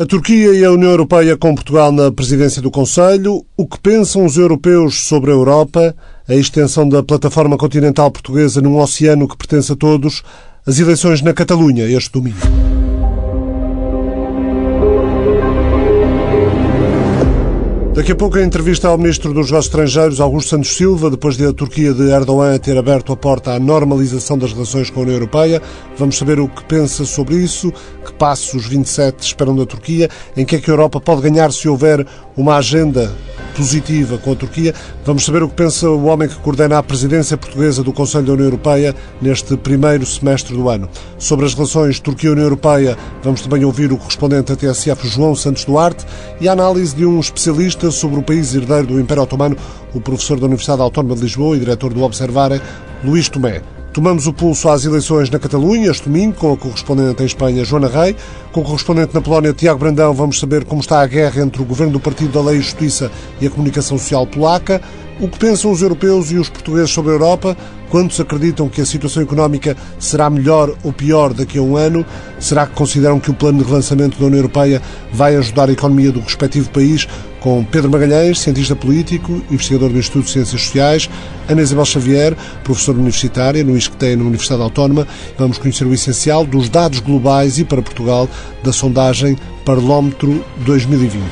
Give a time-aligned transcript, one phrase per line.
[0.00, 3.44] A Turquia e a União Europeia com Portugal na presidência do Conselho.
[3.56, 5.92] O que pensam os europeus sobre a Europa?
[6.28, 10.22] A extensão da plataforma continental portuguesa num oceano que pertence a todos.
[10.64, 12.38] As eleições na Catalunha este domingo.
[17.98, 21.44] Daqui a pouco a entrevista ao Ministro dos Negócios Estrangeiros, Augusto Santos Silva, depois de
[21.44, 25.16] a Turquia de Erdogan ter aberto a porta à normalização das relações com a União
[25.16, 25.60] Europeia.
[25.96, 27.72] Vamos saber o que pensa sobre isso,
[28.06, 31.50] que passos os 27 esperam da Turquia, em que é que a Europa pode ganhar
[31.50, 32.06] se houver
[32.36, 33.12] uma agenda
[33.58, 34.72] positiva com a Turquia.
[35.04, 38.32] Vamos saber o que pensa o homem que coordena a presidência portuguesa do Conselho da
[38.34, 40.88] União Europeia neste primeiro semestre do ano.
[41.18, 46.06] Sobre as relações Turquia-União Europeia, vamos também ouvir o correspondente da TSF, João Santos Duarte,
[46.40, 49.56] e a análise de um especialista sobre o país herdeiro do Império Otomano,
[49.92, 52.62] o professor da Universidade Autónoma de Lisboa e diretor do Observare,
[53.02, 53.77] Luís Tomé.
[53.92, 57.88] Tomamos o pulso às eleições na Catalunha este domingo, com a correspondente em Espanha, Joana
[57.88, 58.14] Rei.
[58.52, 61.64] Com o correspondente na Polónia, Tiago Brandão, vamos saber como está a guerra entre o
[61.64, 64.80] governo do Partido da Lei e Justiça e a comunicação social polaca.
[65.20, 67.56] O que pensam os europeus e os portugueses sobre a Europa?
[67.90, 72.06] Quantos acreditam que a situação económica será melhor ou pior daqui a um ano?
[72.38, 74.80] Será que consideram que o plano de relançamento da União Europeia
[75.12, 77.08] vai ajudar a economia do respectivo país?
[77.40, 81.08] Com Pedro Magalhães, cientista político, investigador do Instituto de Ciências Sociais,
[81.48, 85.06] Ana Isabel Xavier, professora universitária no ISCTE na Universidade Autónoma.
[85.38, 88.28] Vamos conhecer o essencial dos dados globais e para Portugal
[88.62, 89.36] da sondagem
[89.68, 91.22] Parlómetro 2020.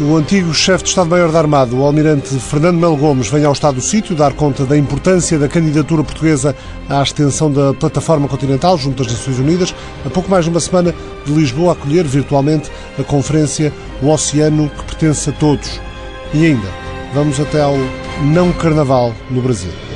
[0.00, 3.74] O antigo chefe de Estado-Maior da Armada, o almirante Fernando Melo Gomes, vem ao Estado
[3.74, 6.56] do Sítio dar conta da importância da candidatura portuguesa
[6.88, 9.74] à extensão da plataforma continental junto às Nações Unidas,
[10.06, 10.94] a pouco mais de uma semana
[11.26, 15.78] de Lisboa acolher virtualmente a conferência O Oceano que pertence a todos.
[16.32, 16.68] E ainda,
[17.12, 17.76] vamos até ao
[18.22, 19.91] não carnaval no Brasil.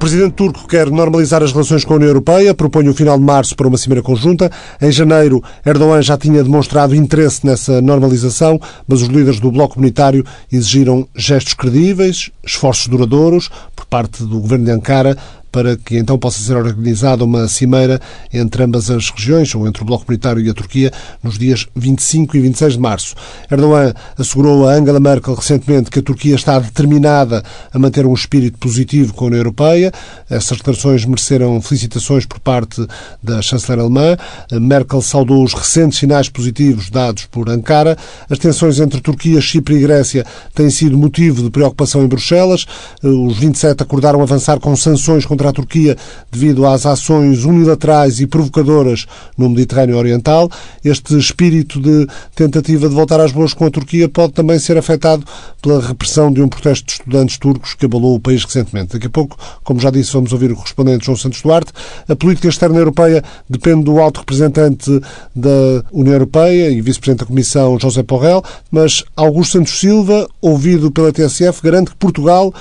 [0.00, 3.54] Presidente turco quer normalizar as relações com a União Europeia, propõe o final de março
[3.54, 4.50] para uma cimeira conjunta.
[4.80, 10.24] Em janeiro, Erdogan já tinha demonstrado interesse nessa normalização, mas os líderes do Bloco Comunitário
[10.50, 15.18] exigiram gestos credíveis, esforços duradouros por parte do governo de Ankara
[15.50, 18.00] para que então possa ser organizada uma cimeira
[18.32, 22.36] entre ambas as regiões, ou entre o Bloco Comunitário e a Turquia, nos dias 25
[22.36, 23.14] e 26 de março.
[23.50, 28.58] Erdogan assegurou a Angela Merkel recentemente que a Turquia está determinada a manter um espírito
[28.58, 29.92] positivo com a União Europeia.
[30.28, 32.86] Essas declarações mereceram felicitações por parte
[33.22, 34.16] da chanceler alemã.
[34.52, 37.96] Merkel saudou os recentes sinais positivos dados por Ankara.
[38.28, 40.24] As tensões entre Turquia, Chipre e Grécia
[40.54, 42.66] têm sido motivo de preocupação em Bruxelas.
[43.02, 45.96] Os 27 acordaram avançar com sanções contra contra a Turquia
[46.30, 49.06] devido às ações unilaterais e provocadoras
[49.38, 50.50] no Mediterrâneo Oriental.
[50.84, 55.24] Este espírito de tentativa de voltar às boas com a Turquia pode também ser afetado
[55.62, 58.92] pela repressão de um protesto de estudantes turcos que abalou o país recentemente.
[58.92, 61.72] Daqui a pouco, como já disse, vamos ouvir o correspondente João Santos Duarte.
[62.06, 65.00] A política externa europeia depende do alto representante
[65.34, 71.12] da União Europeia e vice-presidente da Comissão, José Porrel, mas Augusto Santos Silva, ouvido pela
[71.12, 72.52] TSF, garante que Portugal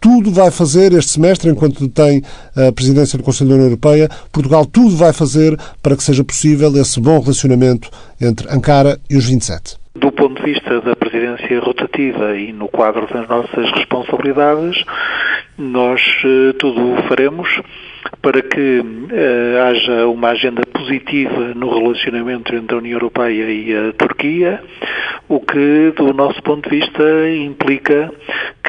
[0.00, 2.22] tudo vai fazer este semestre, enquanto tem
[2.56, 6.74] a presidência do Conselho da União Europeia, Portugal tudo vai fazer para que seja possível
[6.76, 9.76] esse bom relacionamento entre Ankara e os 27.
[9.96, 14.84] Do ponto de vista da presidência rotativa e no quadro das nossas responsabilidades,
[15.58, 17.48] nós uh, tudo faremos
[18.22, 23.92] para que uh, haja uma agenda positiva no relacionamento entre a União Europeia e a
[23.92, 24.62] Turquia,
[25.28, 28.12] o que, do nosso ponto de vista, implica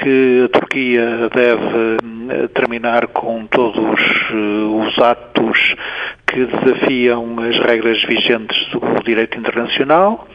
[0.02, 1.98] que a Turquia deve
[2.32, 4.00] eh, terminar com todos
[4.32, 5.76] os atos
[6.26, 10.28] que desafiam as regras vigentes do direito internacional,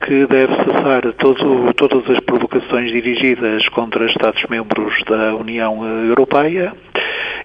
[0.00, 6.72] que deve cessar todo, todas as provocações dirigidas contra Estados-membros da União Europeia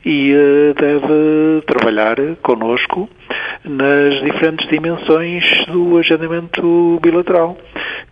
[0.07, 3.09] e uh, deve trabalhar connosco
[3.65, 7.57] nas diferentes dimensões do agendamento bilateral,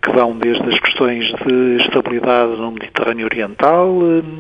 [0.03, 3.97] que vão desde as questões de estabilidade no Mediterrâneo Oriental,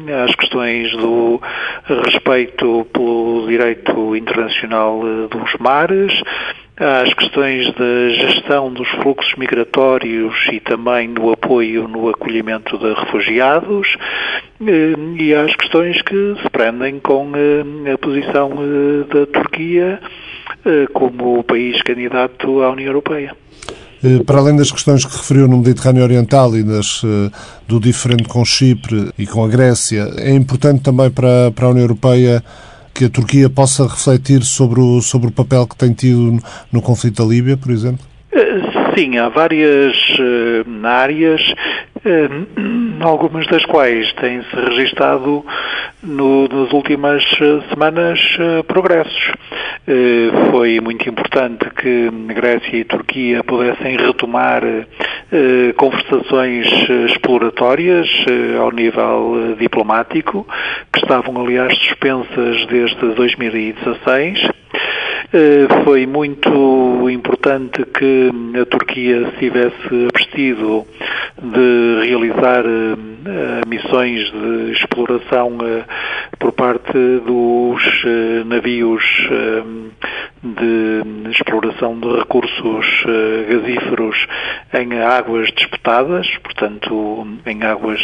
[0.07, 1.41] eh, às questões do
[2.03, 6.11] respeito pelo direito internacional eh, dos mares,
[6.77, 13.95] às questões da gestão dos fluxos migratórios e também do apoio no acolhimento de refugiados
[14.61, 19.99] eh, e às questões que se prendem com eh, a posição eh, da Turquia
[20.93, 23.35] como país candidato à União Europeia.
[24.25, 27.03] Para além das questões que referiu no Mediterrâneo Oriental e das,
[27.67, 31.83] do diferente com Chipre e com a Grécia, é importante também para, para a União
[31.83, 32.43] Europeia
[32.95, 36.39] que a Turquia possa refletir sobre o, sobre o papel que tem tido
[36.71, 38.05] no conflito da Líbia, por exemplo?
[38.31, 41.41] Eh, Sim, há várias uh, áreas,
[43.01, 45.45] algumas das quais têm-se registado
[46.03, 47.23] no, nas últimas
[47.69, 49.31] semanas uh, progressos.
[50.51, 54.63] foi muito importante que Grécia e Turquia pudessem retomar
[55.77, 56.67] conversações
[57.09, 58.07] exploratórias
[58.59, 60.47] ao nível diplomático,
[60.91, 64.49] que estavam, aliás, suspensas desde 2016
[65.33, 70.85] eh, foi muito importante que a Turquia se tivesse abstido
[71.41, 75.85] de realizar eh, missões de exploração eh,
[76.39, 78.03] por parte dos
[78.45, 79.03] navios
[80.43, 82.85] de exploração de recursos
[83.49, 84.27] gasíferos
[84.73, 88.01] em águas disputadas, portanto, em águas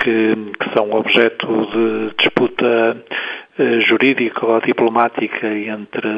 [0.00, 3.49] que, que são objeto de disputa eh,
[3.80, 6.08] jurídica ou diplomática entre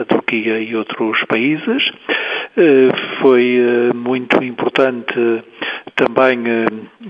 [0.00, 1.92] a Turquia e outros países.
[2.56, 2.88] Eh,
[3.20, 5.44] foi eh, muito importante
[5.94, 6.44] também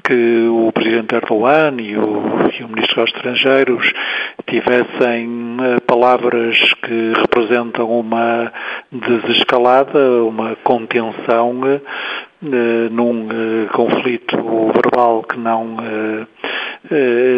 [0.05, 2.23] que o Presidente Erdogan e o,
[2.59, 3.93] e o Ministro dos Estrangeiros
[4.47, 5.57] tivessem
[5.87, 8.53] palavras que representam uma
[8.93, 11.81] desescalada, uma contenção
[12.91, 13.29] num
[13.73, 14.37] conflito
[14.73, 15.77] verbal que não,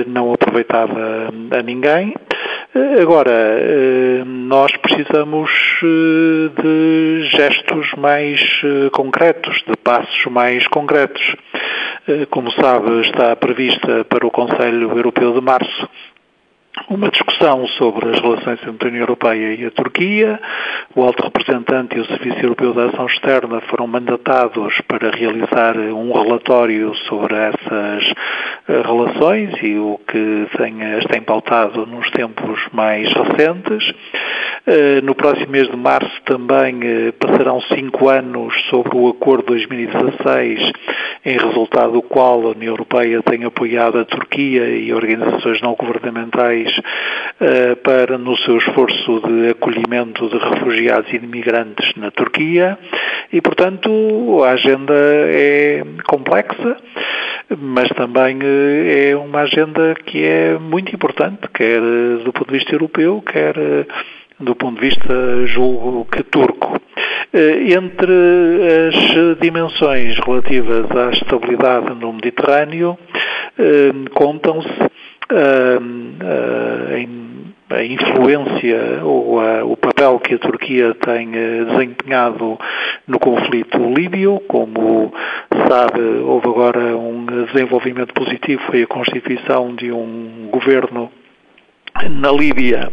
[0.07, 2.15] não aproveitava a ninguém.
[3.01, 5.51] Agora, nós precisamos
[6.63, 8.41] de gestos mais
[8.93, 11.35] concretos, de passos mais concretos.
[12.31, 15.89] Como sabe, está prevista para o Conselho Europeu de Março
[16.89, 20.41] uma discussão sobre as relações entre a União Europeia e a Turquia.
[20.95, 26.13] O alto representante e o Serviço Europeu de Ação Externa foram mandatados para realizar um
[26.13, 28.13] relatório sobre essas
[28.69, 33.93] eh, relações e o que tem, as tem pautado nos tempos mais recentes.
[34.67, 39.67] Eh, no próximo mês de março também eh, passarão cinco anos sobre o Acordo de
[39.67, 40.73] 2016,
[41.25, 46.68] em resultado do qual a União Europeia tem apoiado a Turquia e organizações não governamentais
[46.77, 52.79] uh, para, no seu esforço de acolhimento de refugiados e de migrantes na Turquia,
[53.33, 56.77] e, portanto, a agenda é complexa,
[57.59, 61.81] mas também uh, é uma agenda que é muito importante, quer
[62.25, 63.55] do ponto de vista europeu, quer
[64.41, 66.81] do ponto de vista, julgo que turco.
[67.35, 68.13] Entre
[68.89, 72.97] as dimensões relativas à estabilidade no Mediterrâneo,
[74.15, 74.69] contam-se
[77.71, 82.59] a influência ou a, o papel que a Turquia tem eh, desempenhado
[83.07, 84.41] no conflito líbio.
[84.49, 85.13] Como
[85.69, 91.11] sabe, houve agora um desenvolvimento positivo, foi a constituição de um governo
[92.11, 92.91] na Líbia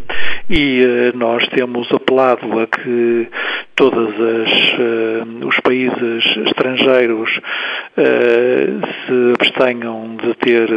[0.49, 3.27] e uh, nós temos apelado a que
[3.75, 10.69] todos uh, os países estrangeiros uh, se abstenham de ter,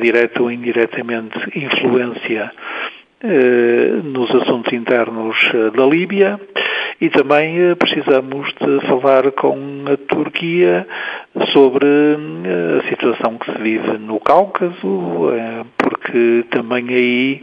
[0.00, 2.52] direta ou indiretamente, influência
[4.04, 5.36] nos assuntos internos
[5.74, 6.38] da Líbia.
[7.00, 10.86] E também precisamos de falar com a Turquia
[11.52, 15.32] sobre a situação que se vive no Cáucaso,
[15.84, 17.42] porque também aí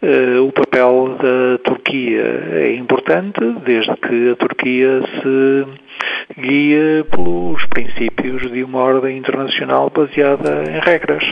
[0.00, 2.22] Uh, o papel da Turquia
[2.52, 10.62] é importante, desde que a Turquia se guia pelos princípios de uma ordem internacional baseada
[10.70, 11.24] em regras.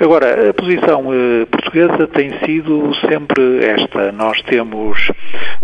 [0.00, 4.10] Agora, a posição uh, portuguesa tem sido sempre esta.
[4.12, 5.12] Nós temos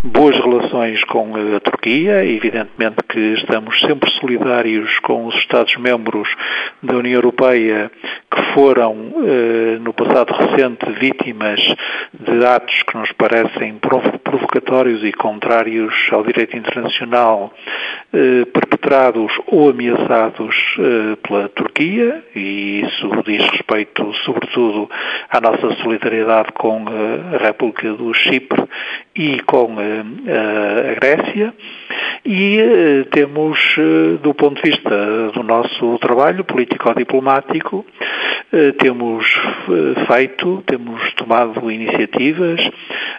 [0.04, 6.28] boas relações com a Turquia, evidentemente que estamos sempre solidários com os Estados-membros
[6.82, 7.90] da União Europeia
[8.30, 8.94] que foram,
[9.80, 11.60] no passado recente, vítimas
[12.12, 13.80] de atos que nos parecem
[14.22, 17.52] provocatórios e contrários ao direito internacional
[18.12, 24.88] eh, perpetrados ou ameaçados eh, pela Turquia, e isso diz respeito, sobretudo,
[25.30, 28.62] à nossa solidariedade com eh, a República do Chipre
[29.14, 31.54] e com a Grécia.
[32.28, 33.56] E temos,
[34.20, 37.86] do ponto de vista do nosso trabalho político-diplomático,
[38.78, 39.24] temos
[40.08, 42.60] feito, temos tomado iniciativas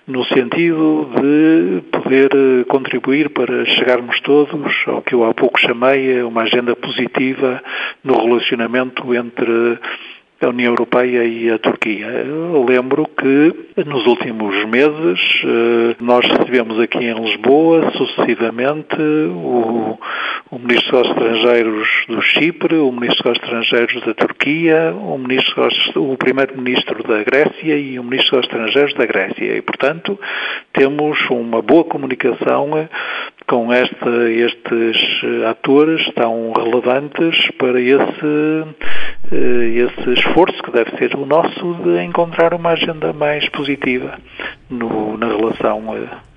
[0.05, 6.41] no sentido de poder contribuir para chegarmos todos ao que eu há pouco chamei uma
[6.41, 7.63] agenda positiva
[8.03, 9.79] no relacionamento entre
[10.41, 12.05] a União Europeia e a Turquia.
[12.05, 19.97] Eu lembro que nos últimos meses eh, nós recebemos aqui em Lisboa sucessivamente o,
[20.51, 26.17] o Ministro dos Estrangeiros do Chipre, o Ministro dos Estrangeiros da Turquia, o, ministro, o
[26.17, 29.57] Primeiro-Ministro da Grécia e o Ministro dos Estrangeiros da Grécia.
[29.57, 30.19] E, portanto,
[30.71, 32.87] temos uma boa comunicação
[33.47, 34.97] com estes
[35.49, 38.65] atores tão relevantes para esse,
[39.31, 44.19] esse esforço que deve ser o nosso de encontrar uma agenda mais positiva
[44.69, 45.81] no, na relação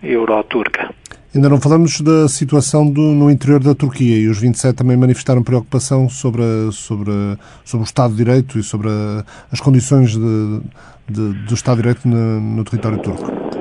[0.02, 0.90] euro-turca.
[1.35, 5.43] Ainda não falamos da situação do, no interior da Turquia e os 27 também manifestaram
[5.45, 10.11] preocupação sobre, a, sobre, a, sobre o Estado de Direito e sobre a, as condições
[10.11, 10.61] de,
[11.09, 13.60] de, do Estado de Direito no, no território turco.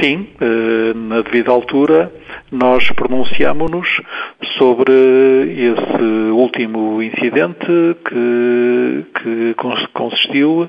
[0.00, 2.12] Sim, eh, na devida altura
[2.52, 4.00] nós pronunciamos-nos
[4.56, 9.54] sobre esse último incidente que, que
[9.92, 10.68] consistiu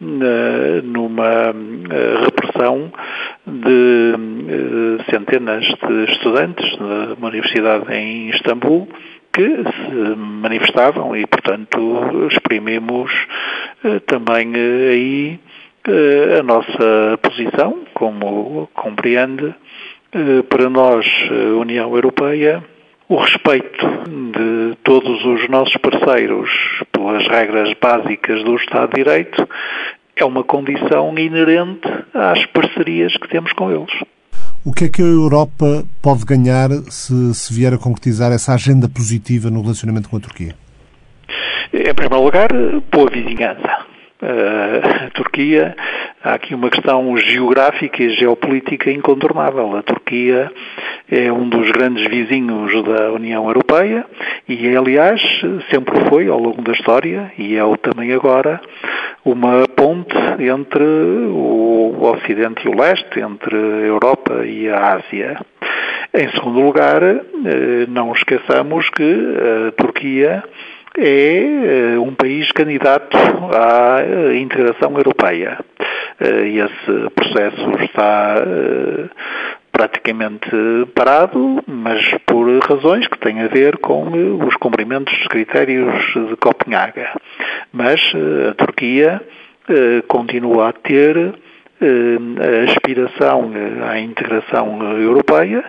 [0.00, 1.54] numa
[1.90, 2.90] eh, repressão
[3.46, 4.14] de
[4.48, 8.88] eh, centenas de estudantes de uma universidade em Istambul
[9.34, 13.10] que se manifestavam e, portanto, exprimimos
[14.06, 15.40] também aí
[15.90, 19.54] a nossa posição, como compreende,
[20.12, 21.06] eh, para nós,
[21.58, 22.62] União Europeia,
[23.08, 26.48] o respeito de todos os nossos parceiros
[26.92, 29.48] pelas regras básicas do Estado de Direito
[30.16, 33.92] é uma condição inerente às parcerias que temos com eles.
[34.64, 38.88] O que é que a Europa pode ganhar se, se vier a concretizar essa agenda
[38.88, 40.54] positiva no relacionamento com a Turquia?
[41.72, 42.48] Em primeiro lugar,
[42.90, 43.91] boa vizinhança
[44.22, 45.74] a Turquia,
[46.22, 49.76] há aqui uma questão geográfica e geopolítica incontornável.
[49.76, 50.50] A Turquia
[51.10, 54.06] é um dos grandes vizinhos da União Europeia
[54.48, 55.20] e, aliás,
[55.70, 58.60] sempre foi ao longo da história e é o também agora
[59.24, 65.40] uma ponte entre o Ocidente e o Leste, entre a Europa e a Ásia.
[66.14, 69.02] Em segundo lugar, eh, não esqueçamos que
[69.68, 70.44] a Turquia
[70.96, 75.58] é eh, um país candidato à eh, integração europeia.
[76.20, 78.36] Eh, esse processo está
[79.72, 80.50] praticamente
[80.94, 84.04] parado, mas por razões que têm a ver com
[84.46, 87.08] os cumprimentos dos critérios de Copenhaga.
[87.72, 88.00] Mas
[88.50, 89.20] a Turquia
[90.06, 91.34] continua a ter
[91.82, 93.50] a aspiração
[93.88, 95.64] à integração europeia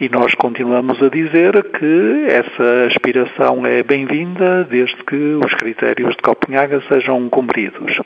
[0.00, 6.22] e nós continuamos a dizer que essa aspiração é bem-vinda desde que os critérios de
[6.22, 7.98] Copenhaga sejam cumpridos.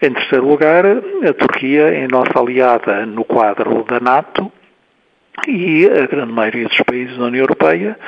[0.00, 4.50] Em terceiro lugar, a Turquia é nossa aliada no quadro da NATO
[5.46, 7.98] e a grande maioria dos países da União Europeia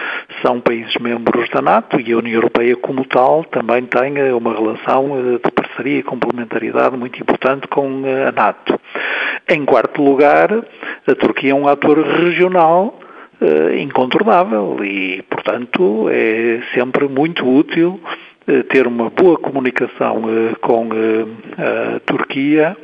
[0.42, 4.54] são países membros da NATO e a União Europeia, como tal, também tem eh, uma
[4.54, 8.78] relação eh, de parceria e complementaridade muito importante com eh, a NATO.
[9.48, 10.50] Em quarto lugar,
[11.06, 13.00] a Turquia é um ator regional
[13.78, 18.00] incontornável e, portanto, é sempre muito útil
[18.70, 20.22] ter uma boa comunicação
[20.62, 20.88] com
[21.58, 22.74] a Turquia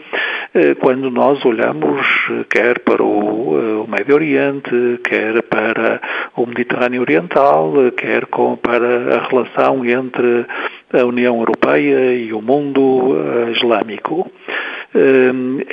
[0.80, 2.07] quando nós olhamos
[2.49, 6.00] quer para o, Médio Oriente, quer para
[6.37, 8.26] o Mediterrâneo Oriental, quer
[8.62, 10.47] para a relação entre
[10.92, 13.16] a União Europeia e o mundo
[13.52, 14.30] islâmico.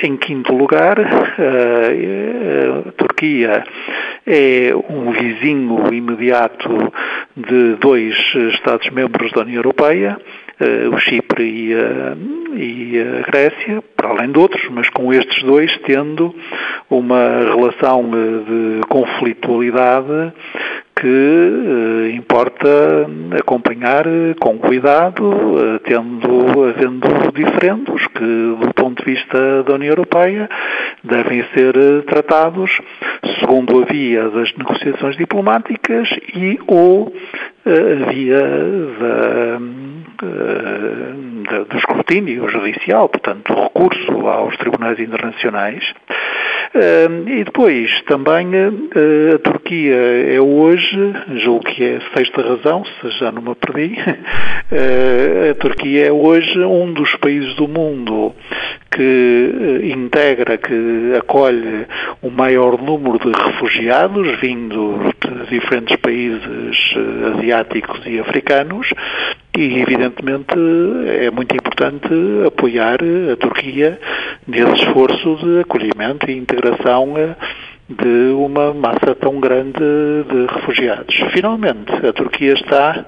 [0.02, 3.64] Em quinto lugar, a Turquia
[4.24, 6.92] é um vizinho imediato
[7.36, 8.14] de dois
[8.52, 10.16] Estados-membros da União Europeia,
[10.60, 12.16] eh, o Chipre e a,
[12.56, 16.34] e a, Grécia, para além de outros, mas com estes dois tendo
[16.90, 20.32] uma relação eh, de conflitualidade
[20.96, 22.68] que eh, importa
[23.38, 24.04] acompanhar
[24.40, 30.48] com cuidado, tendo, havendo diferendos que, do ponto de vista da União Europeia,
[31.04, 31.74] devem ser
[32.06, 32.80] tratados
[33.38, 37.12] segundo a via das negociações diplomáticas e ou
[38.10, 38.42] via
[39.00, 39.58] da
[41.68, 45.84] do escrutínio judicial, portanto, recurso aos tribunais internacionais.
[47.26, 49.96] E depois, também, eh, a Turquia
[50.34, 53.96] é hoje, julgo que é a sexta razão, se já não me perdi,
[54.70, 58.34] eh, a Turquia é hoje um dos países do mundo
[58.90, 61.86] que eh, integra, que acolhe
[62.20, 66.94] o maior número de refugiados vindos de diferentes países
[67.34, 67.57] asiáticos
[68.06, 68.88] e africanos
[69.56, 70.54] e, evidentemente,
[71.06, 72.08] é muito importante
[72.46, 72.98] apoiar
[73.32, 73.98] a Turquia
[74.46, 77.14] nesse esforço de acolhimento e integração
[77.88, 81.14] de uma massa tão grande de refugiados.
[81.32, 83.06] Finalmente, a Turquia está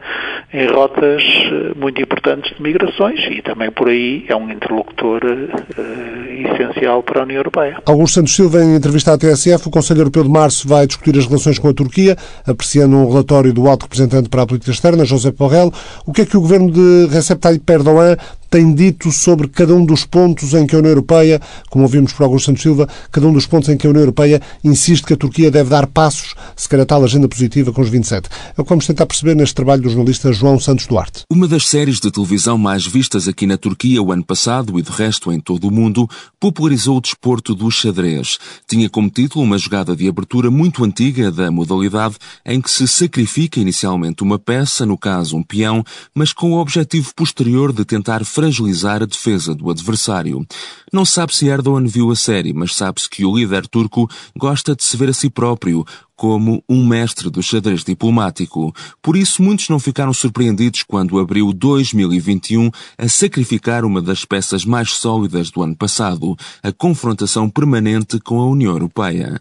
[0.53, 6.53] em rotas eh, muito importantes de migrações e também por aí é um interlocutor uh,
[6.53, 7.77] essencial para a União Europeia.
[7.85, 11.27] Augusto Santos Silva, em entrevista à TSF, o Conselho Europeu de Março vai discutir as
[11.27, 15.31] relações com a Turquia, apreciando um relatório do alto representante para a política externa, José
[15.31, 15.71] Borrell.
[16.07, 18.17] O que é que o governo de Recep Tayyip Erdogan
[18.51, 21.41] tem dito sobre cada um dos pontos em que a União Europeia,
[21.71, 24.43] como ouvimos por Augusto Santos Silva, cada um dos pontos em que a União Europeia
[24.65, 28.29] insiste que a Turquia deve dar passos, se calhar tal agenda positiva com os 27.
[28.57, 31.23] É o que vamos tentar perceber neste trabalho do jornalista João Santos Duarte.
[31.31, 34.91] Uma das séries de televisão mais vistas aqui na Turquia o ano passado e de
[34.91, 36.09] resto em todo o mundo
[36.41, 38.39] popularizou o desporto do xadrez.
[38.69, 43.61] Tinha como título uma jogada de abertura muito antiga da modalidade em que se sacrifica
[43.61, 49.03] inicialmente uma peça, no caso um peão, mas com o objetivo posterior de tentar fragilizar
[49.03, 50.47] a defesa do adversário.
[50.91, 54.83] Não sabe se Erdogan viu a série, mas sabe-se que o líder turco gosta de
[54.83, 55.85] se ver a si próprio
[56.17, 58.75] como um mestre do xadrez diplomático.
[59.03, 64.93] Por isso, muitos não ficaram surpreendidos quando abriu 2021 a sacrificar uma das peças mais
[64.93, 69.39] sólidas do ano passado, a confrontação permanente com a União Europeia.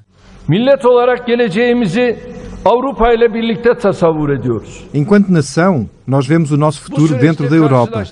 [0.50, 2.18] Millet olarak geleceğimizi
[2.66, 4.84] Avrupa ile birlikte tasavvur ediyoruz.
[4.94, 8.04] Enquanto nação, nós vemos o nosso futuro dentro da Europa.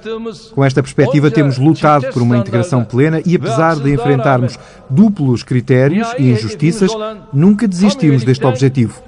[0.54, 6.08] Com esta perspectiva, temos lutado por uma integração plena e, apesar de enfrentarmos duplos critérios
[6.20, 6.92] e injustiças,
[7.34, 9.02] nunca desistimos deste objetivo.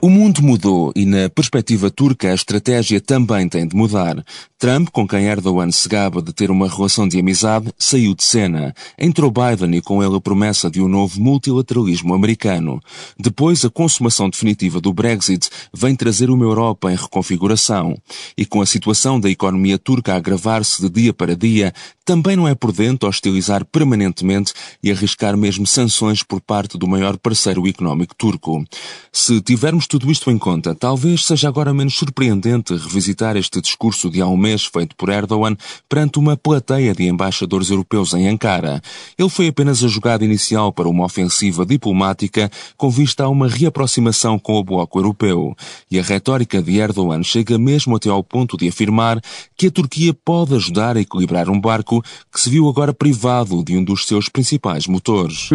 [0.00, 4.16] O mundo mudou e, na perspectiva turca, a estratégia também tem de mudar.
[4.58, 8.74] Trump, com quem Erdogan se gaba de ter uma relação de amizade, saiu de cena.
[8.98, 12.80] Entrou Biden e com ele a promessa de um novo multilateralismo americano.
[13.16, 17.96] Depois, a consumação definitiva do Brexit vem trazer uma Europa em reconfiguração.
[18.36, 21.72] E com a situação da economia turca a agravar-se de dia para dia,
[22.04, 27.66] também não é prudente hostilizar permanentemente e arriscar mesmo sanções por parte do maior parceiro
[27.66, 28.64] económico turco.
[29.10, 34.20] Se tivermos tudo isto em conta, talvez seja agora menos surpreendente revisitar este discurso de
[34.20, 35.56] há um mês feito por Erdogan
[35.88, 38.82] perante uma plateia de embaixadores europeus em Ankara.
[39.16, 44.38] Ele foi apenas a jogada inicial para uma ofensiva diplomática com vista a uma reaproximação
[44.38, 45.56] com o bloco europeu.
[45.90, 49.20] E a retórica de Erdogan chega mesmo até ao ponto de afirmar
[49.56, 53.76] que a Turquia pode ajudar a equilibrar um barco que se viu agora privado de
[53.76, 55.48] um dos seus principais motores.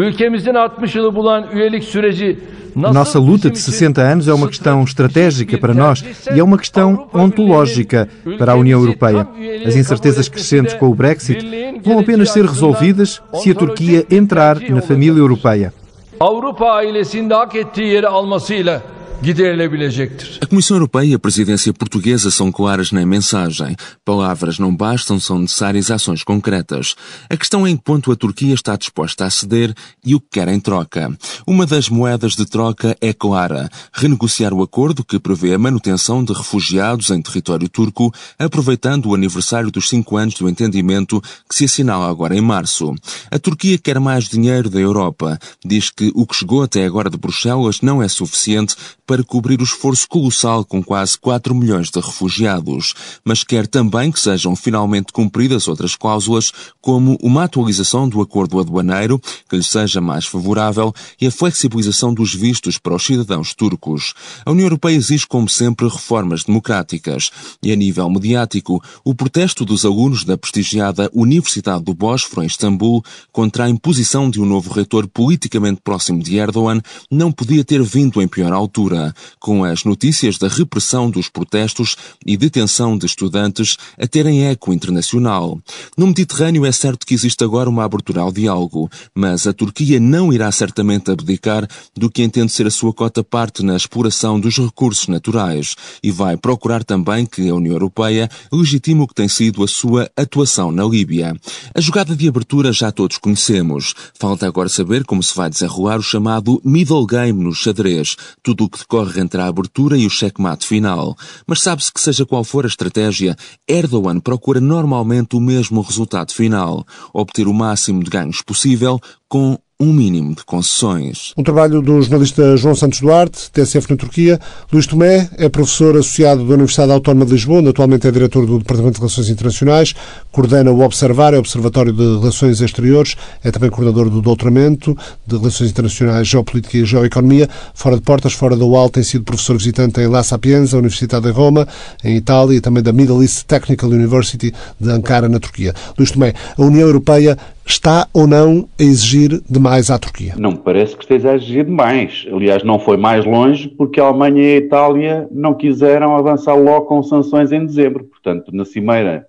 [2.76, 6.04] Nossa luta de 60 anos é uma questão estratégica para nós
[6.34, 9.28] e é uma questão ontológica para a União Europeia.
[9.66, 11.46] As incertezas crescentes com o Brexit
[11.84, 15.74] vão apenas ser resolvidas se a Turquia entrar na família europeia.
[16.20, 18.82] Avrupa ailesinde hak ettiği yeri almasıyla
[19.22, 20.38] giderilebilecektir.
[20.42, 23.76] A Comissão Europeia e a presidência portuguesa são claras na mensagem.
[24.06, 26.96] Palavras não bastam, são necessárias ações concretas.
[27.30, 29.74] A questão é em quanto a Turquia está disposta a ceder
[30.06, 31.16] e o que quer em troca.
[31.46, 33.70] Uma das moedas de troca é clara.
[33.92, 39.70] Renegociar o acordo que prevê a manutenção de refugiados em território turco, aproveitando o aniversário
[39.70, 42.96] dos cinco anos do entendimento que se assinala agora em março.
[43.30, 45.38] A Turquia quer mais dinheiro da Europa.
[45.64, 48.76] Diz que o que chegou até agora de Bruxelas não é suficiente
[49.10, 52.94] para cobrir o esforço colossal com quase 4 milhões de refugiados,
[53.26, 59.20] mas quer também que sejam finalmente cumpridas outras cláusulas, como uma atualização do acordo aduaneiro,
[59.50, 64.14] que lhe seja mais favorável, e a flexibilização dos vistos para os cidadãos turcos.
[64.46, 67.32] A União Europeia exige, como sempre, reformas democráticas.
[67.64, 73.04] E a nível mediático, o protesto dos alunos da prestigiada Universidade do Bósforo, em Istambul,
[73.32, 78.22] contra a imposição de um novo reitor politicamente próximo de Erdogan, não podia ter vindo
[78.22, 78.99] em pior altura
[79.40, 85.60] com as notícias da repressão dos protestos e detenção de estudantes a terem eco internacional.
[85.98, 90.34] No Mediterrâneo é certo que existe agora uma abertura ao diálogo, mas a Turquia não
[90.34, 95.08] irá certamente abdicar do que entende ser a sua cota parte na exploração dos recursos
[95.08, 99.68] naturais e vai procurar também que a União Europeia legitime o que tem sido a
[99.68, 101.36] sua atuação na Líbia.
[101.74, 103.94] A jogada de abertura já todos conhecemos.
[104.14, 108.70] Falta agora saber como se vai desenrolar o chamado middle game no xadrez, tudo o
[108.70, 112.66] que decorre entre a abertura e o checkmate final, mas sabe-se que seja qual for
[112.66, 119.00] a estratégia, Erdogan procura normalmente o mesmo resultado final, obter o máximo de ganhos possível
[119.28, 121.34] com um mínimo de concessões.
[121.38, 124.38] Um trabalho do jornalista João Santos Duarte, TSF na Turquia.
[124.74, 128.96] Luís Tomé é professor associado da Universidade Autónoma de Lisboa, atualmente é diretor do Departamento
[128.96, 129.96] de Relações Internacionais,
[130.34, 135.70] coordena o Observar, é Observatório de Relações Exteriores, é também coordenador do Doutoramento de Relações
[135.70, 137.48] Internacionais, Geopolítica e Geoeconomia.
[137.74, 141.32] Fora de portas, fora da UAL, tem sido professor visitante em La Sapienza, Universidade de
[141.32, 141.66] Roma,
[142.04, 145.74] em Itália, e também da Middle East Technical University de Ankara, na Turquia.
[145.98, 147.38] Luís Tomé, a União Europeia
[147.72, 150.34] está ou não a exigir demais à Turquia?
[150.38, 152.26] Não me parece que esteja a exigir demais.
[152.32, 156.88] Aliás, não foi mais longe porque a Alemanha e a Itália não quiseram avançar logo
[156.88, 158.06] com sanções em dezembro.
[158.06, 159.28] Portanto, na cimeira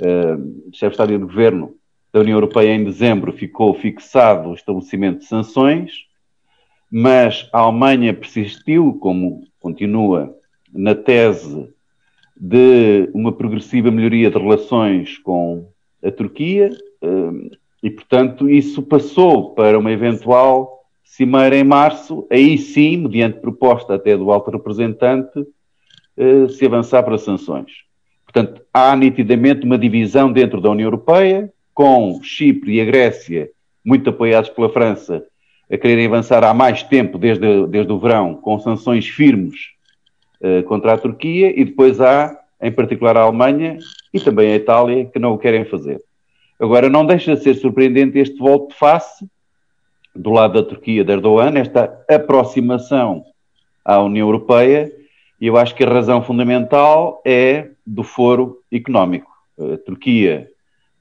[0.00, 1.74] uh, chefe de Estado de Governo
[2.12, 5.92] da União Europeia em dezembro ficou fixado o estabelecimento de sanções,
[6.90, 10.34] mas a Alemanha persistiu, como continua,
[10.72, 11.68] na tese
[12.36, 15.68] de uma progressiva melhoria de relações com
[16.04, 16.70] a Turquia
[17.02, 23.94] eh, e, portanto, isso passou para uma eventual cimeira em março, aí sim, mediante proposta
[23.94, 25.44] até do alto representante,
[26.16, 27.70] eh, se avançar para sanções.
[28.24, 33.50] Portanto, há nitidamente uma divisão dentro da União Europeia, com Chipre e a Grécia,
[33.84, 35.24] muito apoiados pela França,
[35.70, 39.58] a quererem avançar há mais tempo, desde, desde o verão, com sanções firmes
[40.40, 43.78] uh, contra a Turquia, e depois há, em particular, a Alemanha
[44.14, 46.00] e também a Itália, que não o querem fazer.
[46.62, 49.28] Agora, não deixa de ser surpreendente este voto de face
[50.14, 53.24] do lado da Turquia de Erdogan, esta aproximação
[53.84, 54.88] à União Europeia,
[55.40, 59.28] e eu acho que a razão fundamental é do foro económico.
[59.58, 60.48] A Turquia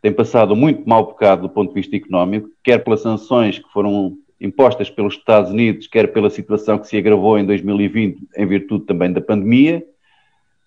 [0.01, 4.17] tem passado muito mal bocado do ponto de vista económico, quer pelas sanções que foram
[4.39, 9.13] impostas pelos Estados Unidos, quer pela situação que se agravou em 2020 em virtude também
[9.13, 9.85] da pandemia.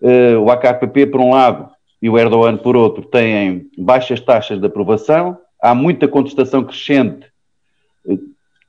[0.00, 1.74] Uh, o AKP, por um lado,
[2.04, 7.24] e o Erdogan, por outro, têm baixas taxas de aprovação, há muita contestação crescente
[8.06, 8.18] eh,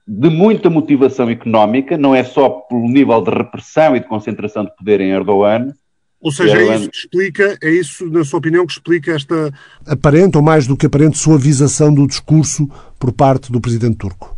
[0.07, 4.73] de muita motivação económica, não é só pelo nível de repressão e de concentração de
[4.73, 5.73] poder em Erdogan.
[6.21, 6.75] Ou seja, Erdogan...
[6.75, 9.51] é isso que explica, é isso, na sua opinião, que explica esta
[9.85, 14.33] aparente, ou mais do que aparente, suavização do discurso por parte do presidente turco?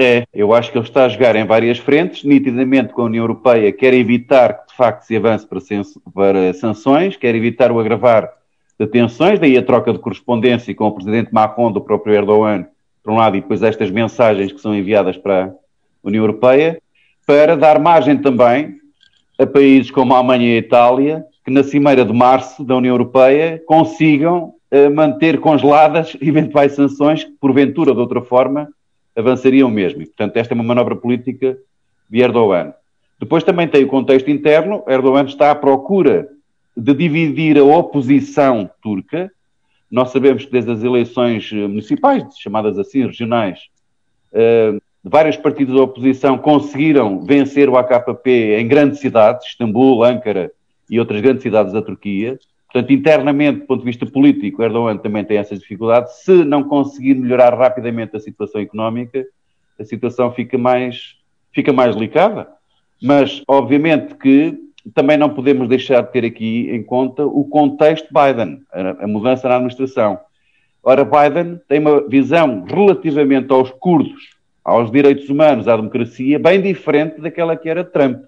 [0.00, 3.24] É, eu acho que ele está a jogar em várias frentes, nitidamente com a União
[3.24, 5.60] Europeia, quer evitar que de facto se avance para,
[6.14, 8.37] para sanções, quer evitar o agravar
[8.78, 12.66] de tensões, daí a troca de correspondência com o presidente Macron do próprio Erdogan
[13.02, 15.52] por um lado, e depois estas mensagens que são enviadas para a
[16.02, 16.80] União Europeia,
[17.26, 18.76] para dar margem também
[19.38, 22.92] a países como a Alemanha e a Itália, que na Cimeira de Março da União
[22.92, 28.68] Europeia consigam uh, manter congeladas eventuais sanções que, porventura de outra forma,
[29.16, 30.02] avançariam mesmo.
[30.02, 31.56] E, portanto, esta é uma manobra política
[32.10, 32.74] de Erdogan.
[33.18, 34.82] Depois também tem o contexto interno.
[34.86, 36.28] Erdogan está à procura
[36.78, 39.30] de dividir a oposição turca,
[39.90, 43.58] nós sabemos que desde as eleições eh, municipais, chamadas assim, regionais,
[44.32, 50.52] uh, vários partidos da oposição conseguiram vencer o AKP em grandes cidades, Istambul, Ankara
[50.88, 52.38] e outras grandes cidades da Turquia.
[52.70, 56.12] Portanto, internamente, do ponto de vista político, Erdogan também tem essas dificuldades.
[56.22, 59.26] Se não conseguir melhorar rapidamente a situação económica,
[59.80, 61.16] a situação fica mais,
[61.50, 62.46] fica mais delicada.
[63.02, 68.62] Mas, obviamente, que também não podemos deixar de ter aqui em conta o contexto Biden,
[68.72, 70.18] a, mudança na administração.
[70.82, 77.20] Ora, Biden tem uma visão relativamente aos curdos, aos direitos humanos, à democracia, bem diferente
[77.20, 78.22] daquela que era Trump.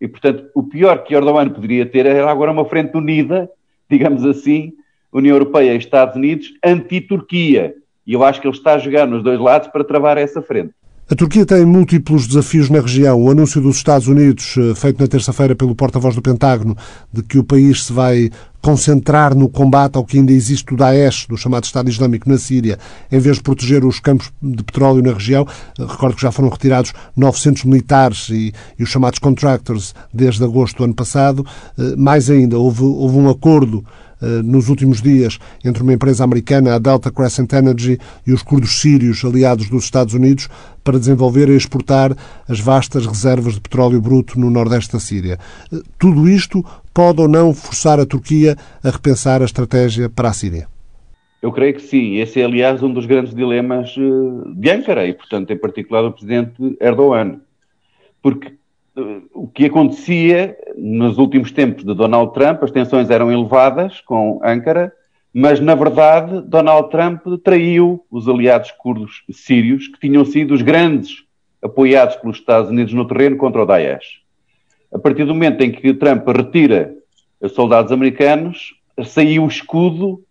[0.00, 3.50] E, portanto, o pior que Erdogan poderia ter era agora uma frente unida,
[3.88, 4.72] digamos assim,
[5.12, 7.74] União Europeia e Estados Unidos, anti-Turquia.
[8.06, 10.74] E eu acho que ele está a jogar nos dois lados para travar essa frente.
[11.06, 13.22] A Turquia tem múltiplos desafios na região.
[13.22, 16.74] O anúncio dos Estados Unidos, eh, feito na terça-feira pelo porta-voz do Pentágono,
[17.12, 18.30] de que o país se vai
[18.62, 22.78] concentrar no combate ao que ainda existe do Daesh, do chamado Estado Islâmico na Síria,
[23.12, 25.46] em vez de proteger os campos de petróleo na região.
[25.78, 30.78] Eh, recordo que já foram retirados 900 militares e, e os chamados contractors desde agosto
[30.78, 31.44] do ano passado.
[31.78, 33.84] Eh, mais ainda, houve, houve um acordo
[34.20, 39.24] nos últimos dias entre uma empresa americana, a Delta Crescent Energy, e os curdos sírios
[39.24, 40.48] aliados dos Estados Unidos
[40.84, 42.14] para desenvolver e exportar
[42.48, 45.38] as vastas reservas de petróleo bruto no nordeste da Síria.
[45.72, 50.32] Eh, tudo isto pode ou não forçar a Turquia a repensar a estratégia para a
[50.32, 50.68] Síria?
[51.42, 52.16] Eu creio que sim.
[52.16, 56.12] Esse é, aliás, um dos grandes dilemas eh, de Ankara e, portanto, em particular do
[56.12, 57.40] presidente Erdogan.
[58.22, 58.54] Porque
[59.32, 64.92] o que acontecia nos últimos tempos de Donald Trump, as tensões eram elevadas com Ankara,
[65.32, 71.24] mas na verdade Donald Trump traiu os aliados curdos sírios, que tinham sido os grandes
[71.60, 74.22] apoiados pelos Estados Unidos no terreno contra o Daesh.
[74.92, 76.94] A partir do momento em que Trump retira
[77.40, 80.22] os soldados americanos, saiu o escudo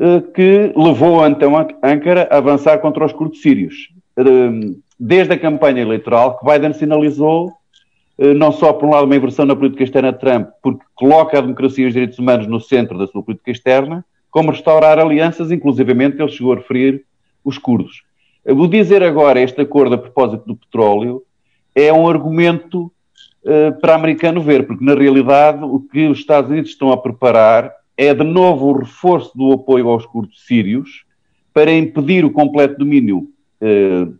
[0.00, 3.90] eh, que levou então Ankara a avançar contra os curdos sírios.
[4.16, 7.57] Eh, desde a campanha eleitoral que Biden sinalizou
[8.36, 11.40] não só, por um lado, uma inversão na política externa de Trump, porque coloca a
[11.40, 16.20] democracia e os direitos humanos no centro da sua política externa, como restaurar alianças, inclusivamente
[16.20, 17.04] ele chegou a referir
[17.44, 18.02] os curdos.
[18.44, 21.22] O dizer agora este acordo a propósito do petróleo
[21.74, 22.90] é um argumento
[23.44, 27.72] uh, para americano ver, porque na realidade o que os Estados Unidos estão a preparar
[27.96, 31.04] é de novo o reforço do apoio aos curdos sírios
[31.52, 33.28] para impedir o completo domínio
[33.60, 34.14] uh,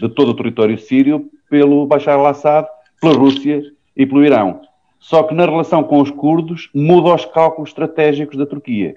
[0.00, 2.66] de todo o território sírio pelo Bashar al-Assad
[3.00, 3.62] pela Rússia
[3.96, 4.60] e pelo Irão.
[4.98, 8.96] Só que na relação com os curdos muda os cálculos estratégicos da Turquia.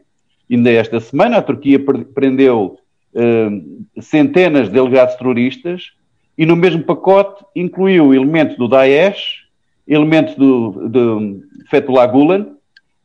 [0.49, 1.79] Ainda esta semana a Turquia
[2.13, 2.77] prendeu
[3.13, 5.91] uh, centenas de delegados terroristas
[6.37, 9.45] e no mesmo pacote incluiu elementos do Daesh,
[9.87, 12.47] elementos do, do Fethullah Gulen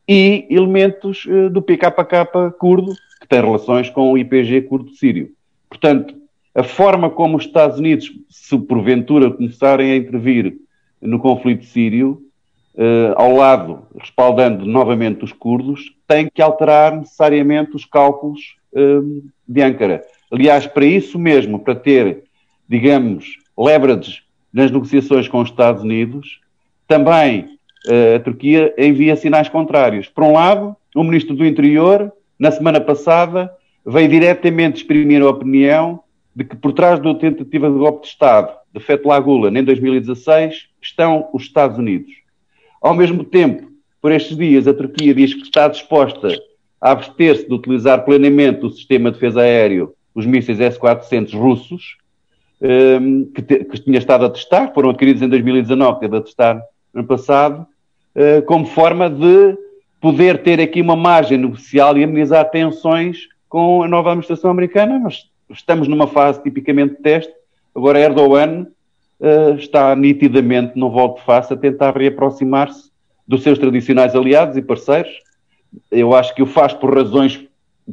[0.08, 5.30] e elementos uh, do PKK curdo, que tem relações com o IPG curdo sírio.
[5.68, 6.14] Portanto,
[6.54, 10.56] a forma como os Estados Unidos, se porventura começarem a intervir
[11.00, 12.22] no conflito sírio,
[12.74, 19.62] uh, ao lado, respaldando novamente os curdos, tem que alterar necessariamente os cálculos uh, de
[19.62, 20.02] Ankara.
[20.30, 22.24] Aliás, para isso mesmo, para ter,
[22.68, 26.40] digamos, leverage nas negociações com os Estados Unidos,
[26.88, 30.08] também uh, a Turquia envia sinais contrários.
[30.08, 33.52] Por um lado, o Ministro do Interior, na semana passada,
[33.84, 36.00] veio diretamente exprimir a opinião
[36.36, 40.68] de que por trás da tentativa de golpe de Estado de Fethullah Gulen em 2016
[40.82, 42.12] estão os Estados Unidos.
[42.82, 43.72] Ao mesmo tempo,
[44.02, 46.28] por estes dias, a Turquia diz que está disposta
[46.78, 51.96] a abster-se de utilizar plenamente o sistema de defesa aéreo, os mísseis S-400 russos,
[52.60, 56.62] um, que, te, que, tinha estado a testar, foram adquiridos em 2019, teve a testar
[56.92, 57.66] no passado,
[58.14, 59.56] uh, como forma de
[60.02, 64.98] poder ter aqui uma margem negocial e amenizar tensões com a nova administração americana.
[64.98, 67.32] Nós estamos numa fase tipicamente de teste.
[67.74, 68.66] Agora Erdogan
[69.20, 72.90] uh, está nitidamente no volto face a tentar reaproximar-se
[73.26, 75.12] dos seus tradicionais aliados e parceiros.
[75.90, 77.44] Eu acho que o faz por razões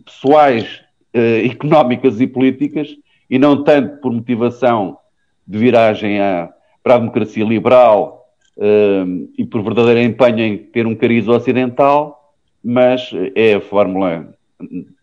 [0.05, 0.81] pessoais,
[1.13, 2.89] uh, económicas e políticas
[3.29, 4.97] e não tanto por motivação
[5.45, 6.49] de viragem à,
[6.81, 13.11] para a democracia liberal uh, e por verdadeiro empenho em ter um cariz ocidental, mas
[13.35, 14.33] é a fórmula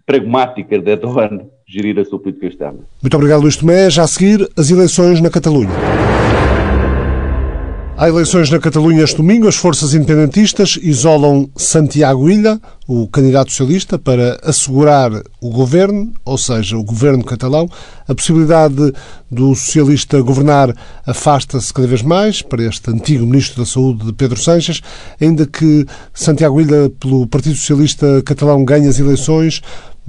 [0.07, 2.81] pragmática de Erdogan gerir a sua política externa.
[3.01, 3.89] Muito obrigado, Luís Tomé.
[3.89, 5.71] Já a seguir, as eleições na Catalunha.
[7.97, 9.47] Há eleições na Catalunha este domingo.
[9.47, 16.79] As forças independentistas isolam Santiago Illa, o candidato socialista, para assegurar o governo, ou seja,
[16.79, 17.69] o governo catalão.
[18.09, 18.93] A possibilidade
[19.31, 20.75] do socialista governar
[21.07, 24.81] afasta-se cada vez mais para este antigo ministro da Saúde, de Pedro Sanches,
[25.21, 29.61] ainda que Santiago Illa, pelo Partido Socialista Catalão, ganhe as eleições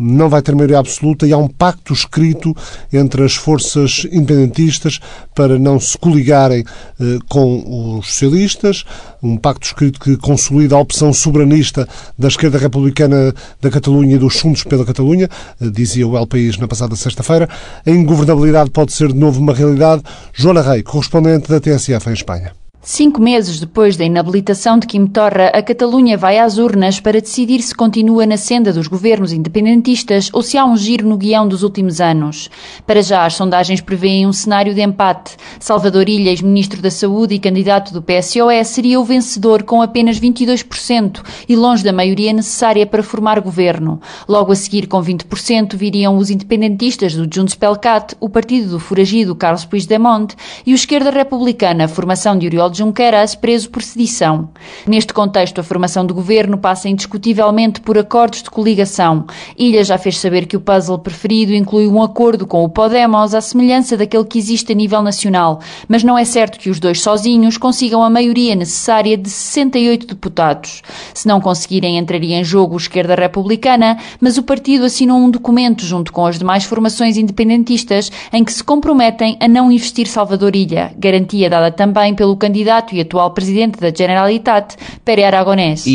[0.02, 2.56] não vai ter maioria absoluta e há um pacto escrito
[2.92, 5.00] entre as forças independentistas
[5.36, 6.64] para não se coligarem
[7.00, 8.84] eh, com os socialistas,
[9.22, 11.88] um pacto escrito que consolida a opção soberanista
[12.18, 15.30] da esquerda republicana da Catalunha e dos Juntos pela Catalunha,
[15.62, 17.48] eh, dizia o El País na passada sexta-feira.
[17.86, 20.04] A ingovernabilidade pode ser de novo uma realidade.
[20.34, 22.61] Joana Rei, correspondente da TSF em Espanha.
[22.84, 27.62] Cinco meses depois da inabilitação de Quim Torra, a Catalunha vai às urnas para decidir
[27.62, 31.62] se continua na senda dos governos independentistas ou se há um giro no guião dos
[31.62, 32.50] últimos anos.
[32.88, 35.38] Para já, as sondagens prevêem um cenário de empate.
[35.60, 41.22] Salvador Ilha, ex-ministro da Saúde e candidato do PSOE, seria o vencedor com apenas 22%
[41.48, 44.02] e longe da maioria necessária para formar governo.
[44.28, 48.80] Logo a seguir, com 20%, viriam os independentistas do Junts pel Cat, o partido do
[48.80, 54.50] foragido Carlos Puigdemont e o Esquerda Republicana, formação de Oriol de Junqueras, preso por sedição.
[54.88, 59.26] Neste contexto, a formação do governo passa indiscutivelmente por acordos de coligação.
[59.58, 63.42] Ilha já fez saber que o puzzle preferido inclui um acordo com o Podemos à
[63.42, 67.58] semelhança daquele que existe a nível nacional, mas não é certo que os dois sozinhos
[67.58, 70.82] consigam a maioria necessária de 68 deputados.
[71.14, 75.86] Se não conseguirem, entraria em jogo a esquerda republicana, mas o partido assinou um documento
[75.86, 80.94] junto com as demais formações independentistas em que se comprometem a não investir Salvador Ilha,
[80.98, 85.86] garantia dada também pelo candidato candidato e atual presidente da Generalitat, Pere Aragonés.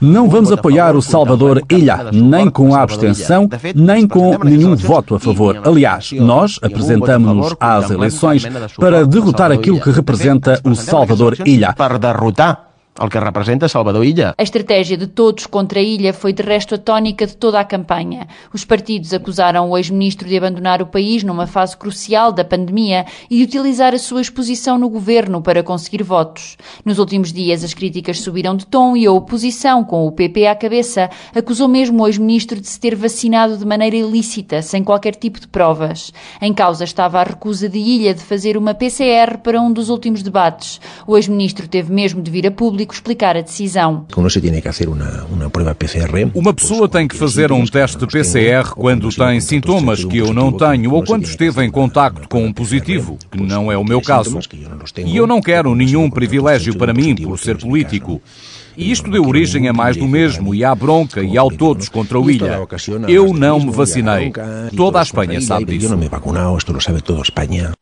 [0.00, 5.20] Não vamos apoiar o Salvador Ilha, nem com a abstenção, nem com nenhum voto a
[5.20, 5.60] favor.
[5.64, 8.44] Aliás, nós apresentamos-nos às eleições
[8.76, 11.74] para derrotar aquilo que representa o Salvador Ilha.
[11.74, 14.34] Para derrotar el que representa Salvador Illa.
[14.36, 17.64] A estratégia de todos contra a ilha foi de resto a tónica de toda a
[17.64, 18.28] campanha.
[18.52, 23.38] Os partidos acusaram o ex-ministro de abandonar o país numa fase crucial da pandemia e
[23.38, 26.58] de utilizar a sua exposição no governo para conseguir votos.
[26.84, 30.54] Nos últimos dias as críticas subiram de tom e a oposição, com o PP à
[30.54, 35.40] cabeça, acusou mesmo o ex-ministro de se ter vacinado de maneira ilícita, sem qualquer tipo
[35.40, 36.12] de provas.
[36.42, 40.22] Em causa estava a recusa de Ilha de fazer uma PCR para um dos últimos
[40.22, 40.78] debates.
[41.06, 44.06] O ex-ministro teve mesmo de vir a público público explicar a decisão.
[46.34, 50.92] Uma pessoa tem que fazer um teste PCR quando tem sintomas que eu não tenho
[50.92, 54.38] ou quando esteve em contacto com um positivo, que não é o meu caso.
[55.04, 58.20] E eu não quero nenhum privilégio para mim por ser político.
[58.76, 62.18] E isto deu origem a mais do mesmo, e à bronca e ao todos contra
[62.18, 62.60] o Ilha.
[63.08, 64.32] Eu não me vacinei.
[64.76, 65.94] Toda a Espanha sabe disso.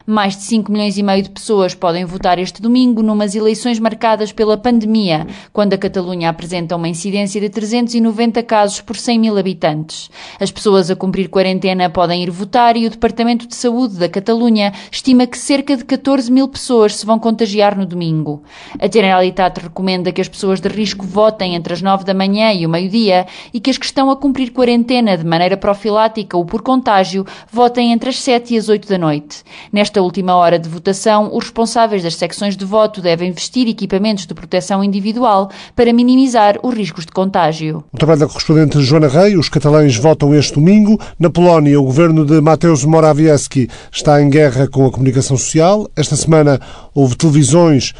[0.06, 4.32] Mais de 5 milhões e meio de pessoas podem votar este domingo numas eleições marcadas
[4.32, 9.36] pela pandemia pandemia, quando a Catalunha apresenta uma incidência de 390 casos por 100 mil
[9.38, 10.10] habitantes.
[10.38, 14.72] As pessoas a cumprir quarentena podem ir votar e o Departamento de Saúde da Catalunha
[14.90, 18.42] estima que cerca de 14 mil pessoas se vão contagiar no domingo.
[18.78, 22.64] A Generalitat recomenda que as pessoas de risco votem entre as 9 da manhã e
[22.64, 26.62] o meio-dia e que as que estão a cumprir quarentena de maneira profilática ou por
[26.62, 29.42] contágio votem entre as 7 e as 8 da noite.
[29.70, 34.32] Nesta última hora de votação, os responsáveis das secções de voto devem vestir equipamentos de
[34.32, 37.84] proteção individual para minimizar os riscos de contágio.
[37.92, 40.98] O trabalho da correspondente Joana Rei, os catalães votam este domingo.
[41.18, 45.86] Na Polónia, o governo de Mateusz Morawiecki está em guerra com a comunicação social.
[45.94, 46.58] Esta semana
[46.94, 47.92] houve televisões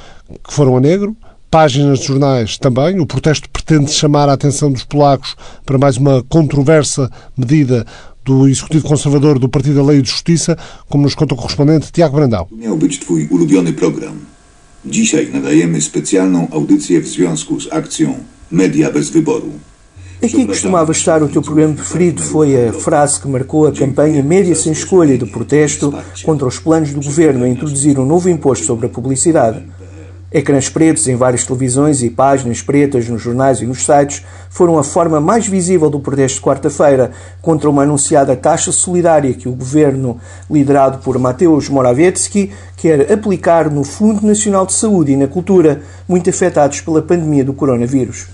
[0.43, 1.15] que foram a negro
[1.51, 3.01] páginas de jornais também.
[3.01, 5.37] O protesto pretende chamar a atenção dos polacos
[5.67, 7.85] para mais uma controversa medida
[8.25, 10.57] do Executivo Conservador do Partido da Lei e de Justiça,
[10.89, 12.47] como nos conta o correspondente Tiago Brandão.
[12.53, 14.15] Miał być twój ulubiony program.
[14.85, 18.15] Dzisiaj nadajemy specjalną audycję w związku z akcją
[18.53, 19.53] Media bez wyboru.
[20.23, 24.55] Aqui costumava estar o teu programa preferido foi a frase que marcou a campanha Média
[24.55, 28.87] Sem Escolha do protesto contra os planos do governo a introduzir um novo imposto sobre
[28.87, 29.65] a publicidade.
[30.33, 34.85] Ecrãs pretos em várias televisões e páginas pretas nos jornais e nos sites foram a
[34.85, 37.11] forma mais visível do protesto de quarta-feira
[37.43, 43.83] contra uma anunciada taxa solidária que o governo, liderado por Mateusz Morawiecki, quer aplicar no
[43.83, 48.29] Fundo Nacional de Saúde e na Cultura, muito afetados pela pandemia do coronavírus.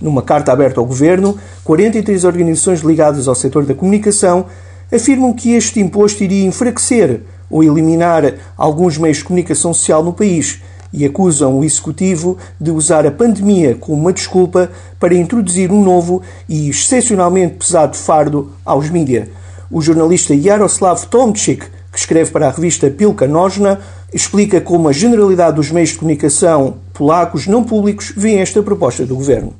[0.00, 4.46] Numa carta aberta ao governo, 43 organizações ligadas ao setor da comunicação
[4.92, 10.62] afirmam que este imposto iria enfraquecer ou eliminar alguns meios de comunicação social no país
[10.96, 16.22] e acusam o Executivo de usar a pandemia como uma desculpa para introduzir um novo
[16.48, 19.28] e excepcionalmente pesado fardo aos mídia.
[19.68, 23.80] O jornalista Jaroslav Tomczyk, que escreve para a revista Pilka Nożna,
[24.14, 29.16] explica como a generalidade dos meios de comunicação polacos não públicos veem esta proposta do
[29.16, 29.52] governo.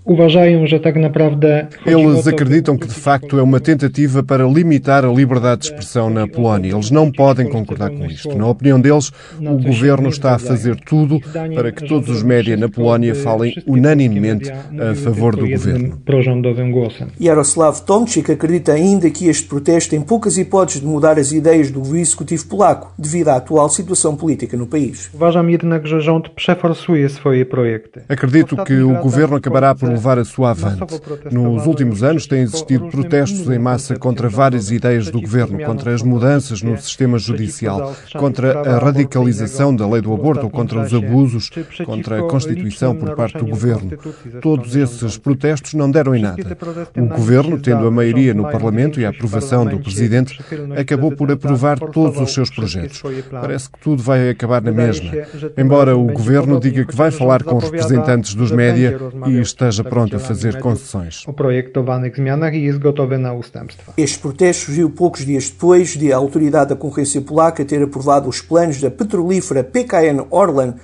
[1.85, 6.29] Eles acreditam que de facto é uma tentativa para limitar a liberdade de expressão na
[6.29, 6.73] Polónia.
[6.73, 8.37] Eles não podem concordar com isto.
[8.39, 11.19] Na opinião deles, o governo está a fazer tudo
[11.55, 15.99] para que todos os média na Polónia falem unanimemente a favor do governo.
[17.21, 21.97] Jaroslav Tomczyk acredita ainda que este protesto tem poucas hipóteses de mudar as ideias do
[21.97, 25.11] executivo polaco devido à atual situação política no país.
[28.09, 31.01] Acredito que o governo acabará por levar a sua avante.
[31.31, 36.03] Nos últimos anos têm existido protestos em massa contra várias ideias do governo, contra as
[36.03, 41.51] mudanças no sistema judicial, contra a radicalização da lei do aborto, contra os abusos,
[41.85, 43.91] contra a Constituição por parte do governo.
[44.41, 46.57] Todos esses protestos não deram em nada.
[46.97, 50.39] O governo, tendo a maioria no Parlamento e a aprovação do Presidente,
[50.79, 53.03] acabou por aprovar todos os seus projetos.
[53.31, 55.11] Parece que tudo vai acabar na mesma.
[55.57, 60.17] Embora o governo diga que vai falar com os representantes dos média e esteja pronto
[60.17, 61.25] a fazer concessões.
[63.97, 68.41] Este protesto surgiu poucos dias depois de a autoridade da concorrência polaca ter aprovado os
[68.41, 70.75] planos da petrolífera PKN Orlen,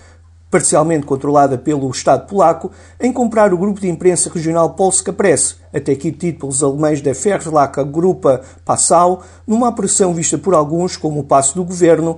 [0.50, 5.92] parcialmente controlada pelo Estado polaco, em comprar o grupo de imprensa regional Polska Press, até
[5.92, 11.24] aqui tido pelos alemães da Verlaca Grupa Passau, numa operação vista por alguns como o
[11.24, 12.16] passo do governo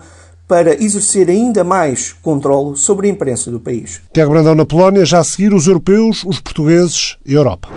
[0.53, 4.03] para exercer ainda mais controle sobre a imprensa do país.
[4.12, 7.71] Tiago Brandão na Polónia, já a seguir os europeus, os portugueses e a Europa.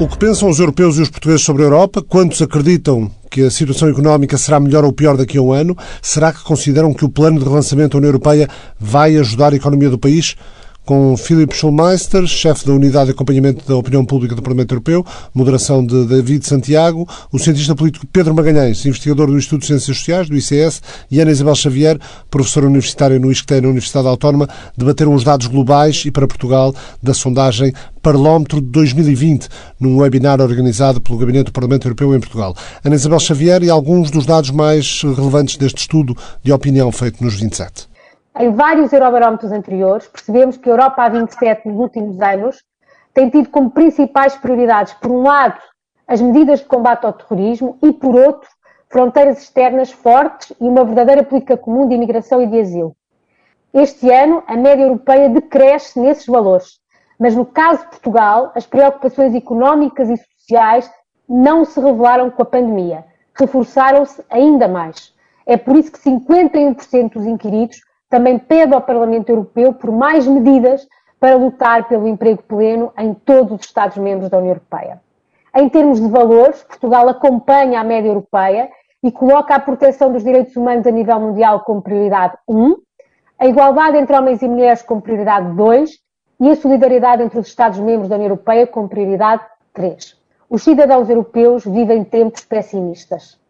[0.00, 2.00] O que pensam os europeus e os portugueses sobre a Europa?
[2.00, 5.76] Quantos acreditam que a situação económica será melhor ou pior daqui a um ano?
[6.00, 8.48] Será que consideram que o plano de relançamento da União Europeia
[8.80, 10.36] vai ajudar a economia do país?
[10.84, 15.84] Com Philip Schulmeister, chefe da Unidade de Acompanhamento da Opinião Pública do Parlamento Europeu, moderação
[15.84, 20.36] de David Santiago, o cientista político Pedro Magalhães, investigador do Instituto de Ciências Sociais, do
[20.36, 21.98] ICS, e Ana Isabel Xavier,
[22.30, 27.14] professora universitária no ISCTE na Universidade Autónoma, debateram os dados globais e para Portugal da
[27.14, 32.56] sondagem Parlómetro de 2020, num webinar organizado pelo Gabinete do Parlamento Europeu em Portugal.
[32.84, 37.34] Ana Isabel Xavier e alguns dos dados mais relevantes deste estudo de opinião feito nos
[37.34, 37.91] 27.
[38.38, 42.64] Em vários Eurobarómetros anteriores, percebemos que a Europa A27 nos últimos anos
[43.12, 45.60] tem tido como principais prioridades, por um lado,
[46.08, 48.48] as medidas de combate ao terrorismo e, por outro,
[48.88, 52.96] fronteiras externas fortes e uma verdadeira política comum de imigração e de asilo.
[53.72, 56.80] Este ano, a média europeia decresce nesses valores,
[57.18, 60.90] mas no caso de Portugal, as preocupações económicas e sociais
[61.28, 65.14] não se revelaram com a pandemia, reforçaram-se ainda mais.
[65.46, 67.80] É por isso que 51% dos inquiridos
[68.12, 70.86] também pede ao Parlamento Europeu por mais medidas
[71.18, 75.00] para lutar pelo emprego pleno em todos os Estados-membros da União Europeia.
[75.56, 78.68] Em termos de valores, Portugal acompanha a média europeia
[79.02, 82.76] e coloca a proteção dos direitos humanos a nível mundial como prioridade 1.
[83.38, 85.90] a igualdade entre homens e mulheres como prioridade 2
[86.40, 90.20] e a solidariedade entre os Estados-membros da União Europeia como prioridade 3.
[90.50, 93.40] Os cidadãos europeus vivem tempos pessimistas.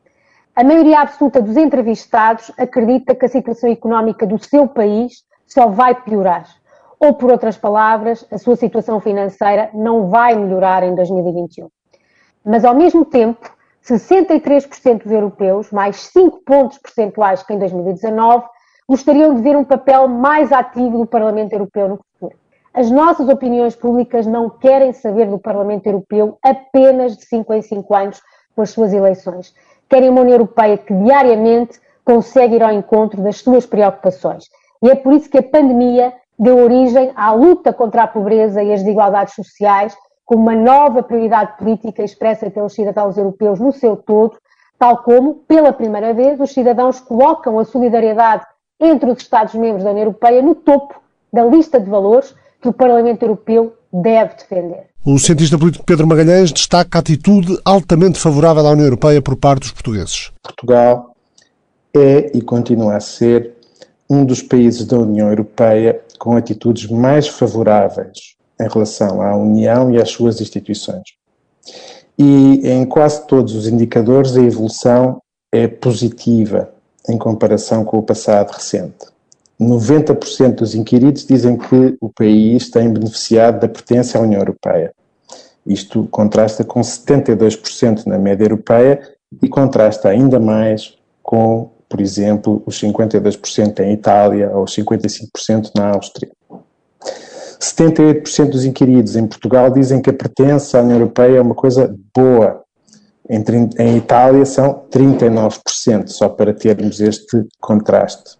[0.54, 5.94] A maioria absoluta dos entrevistados acredita que a situação económica do seu país só vai
[5.94, 6.46] piorar.
[7.00, 11.68] Ou, por outras palavras, a sua situação financeira não vai melhorar em 2021.
[12.44, 13.50] Mas, ao mesmo tempo,
[13.82, 18.44] 63% dos europeus, mais 5 pontos percentuais que em 2019,
[18.86, 22.38] gostariam de ver um papel mais ativo do Parlamento Europeu no futuro.
[22.74, 27.94] As nossas opiniões públicas não querem saber do Parlamento Europeu apenas de 5 em 5
[27.94, 28.20] anos
[28.54, 29.54] com as suas eleições.
[29.92, 34.44] Querem uma União Europeia que diariamente consegue ir ao encontro das suas preocupações.
[34.82, 38.72] E é por isso que a pandemia deu origem à luta contra a pobreza e
[38.72, 44.38] as desigualdades sociais, como uma nova prioridade política expressa pelos cidadãos europeus no seu todo,
[44.78, 48.46] tal como, pela primeira vez, os cidadãos colocam a solidariedade
[48.80, 50.98] entre os Estados-membros da União Europeia no topo
[51.30, 54.86] da lista de valores que o Parlamento Europeu deve defender.
[55.04, 59.62] O cientista político Pedro Magalhães destaca a atitude altamente favorável à União Europeia por parte
[59.62, 60.30] dos portugueses.
[60.42, 61.14] Portugal
[61.94, 63.52] é e continua a ser
[64.08, 70.00] um dos países da União Europeia com atitudes mais favoráveis em relação à União e
[70.00, 71.02] às suas instituições.
[72.18, 75.20] E em quase todos os indicadores a evolução
[75.50, 76.70] é positiva
[77.08, 79.11] em comparação com o passado recente.
[79.62, 84.92] 90% dos inquiridos dizem que o país tem beneficiado da pertença à União Europeia.
[85.66, 89.00] Isto contrasta com 72% na média europeia
[89.42, 95.90] e contrasta ainda mais com, por exemplo, os 52% em Itália ou os 55% na
[95.90, 96.30] Áustria.
[97.60, 101.94] 78% dos inquiridos em Portugal dizem que a pertença à União Europeia é uma coisa
[102.14, 102.62] boa
[103.28, 103.42] em,
[103.78, 108.36] em Itália são 39%, só para termos este contraste.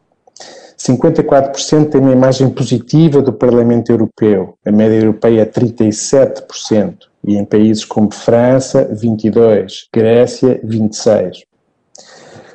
[0.85, 7.45] 54% têm uma imagem positiva do Parlamento Europeu, a média europeia é 37%, e em
[7.45, 11.43] países como França, 22%, Grécia, 26%.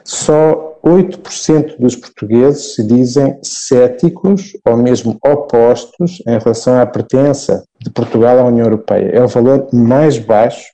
[0.03, 7.89] Só 8% dos portugueses se dizem céticos ou mesmo opostos em relação à pertença de
[7.89, 9.09] Portugal à União Europeia.
[9.13, 10.71] É o valor mais baixo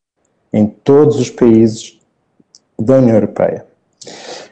[0.51, 1.99] em todos os países
[2.79, 3.65] da União Europeia.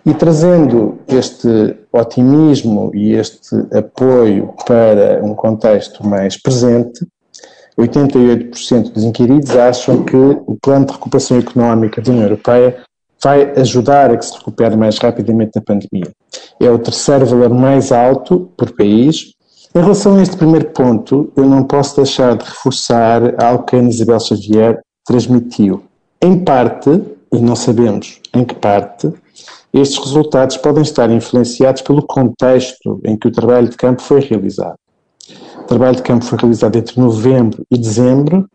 [0.04, 7.06] E trazendo este otimismo e este apoio para um contexto mais presente,
[7.78, 12.78] 88% dos inquiridos acham que o plano de recuperação económica da União Europeia
[13.24, 16.12] vai ajudar a que se recupere mais rapidamente da pandemia.
[16.60, 19.34] É o terceiro valor mais alto por país.
[19.74, 23.80] Em relação a este primeiro ponto, eu não posso deixar de reforçar algo que a
[23.80, 25.84] Ana Isabel Xavier transmitiu.
[26.22, 26.90] Em parte,
[27.32, 29.12] e não sabemos em que parte,
[29.74, 34.76] estes resultados podem estar influenciados pelo contexto em que o trabalho de campo foi realizado.
[35.60, 38.48] O trabalho de campo foi realizado entre novembro e dezembro,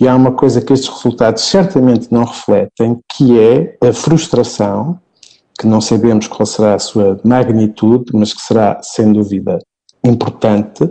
[0.00, 4.98] e há uma coisa que estes resultados certamente não refletem, que é a frustração,
[5.58, 9.58] que não sabemos qual será a sua magnitude, mas que será, sem dúvida,
[10.02, 10.88] importante,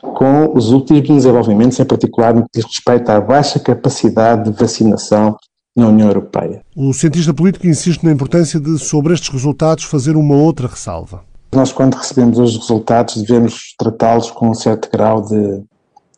[0.00, 5.36] com os últimos desenvolvimentos, em particular no que diz respeito à baixa capacidade de vacinação
[5.76, 6.62] na União Europeia.
[6.76, 11.22] O cientista político insiste na importância de, sobre estes resultados, fazer uma outra ressalva.
[11.52, 15.62] Nós, quando recebemos os resultados, devemos tratá-los com um certo grau de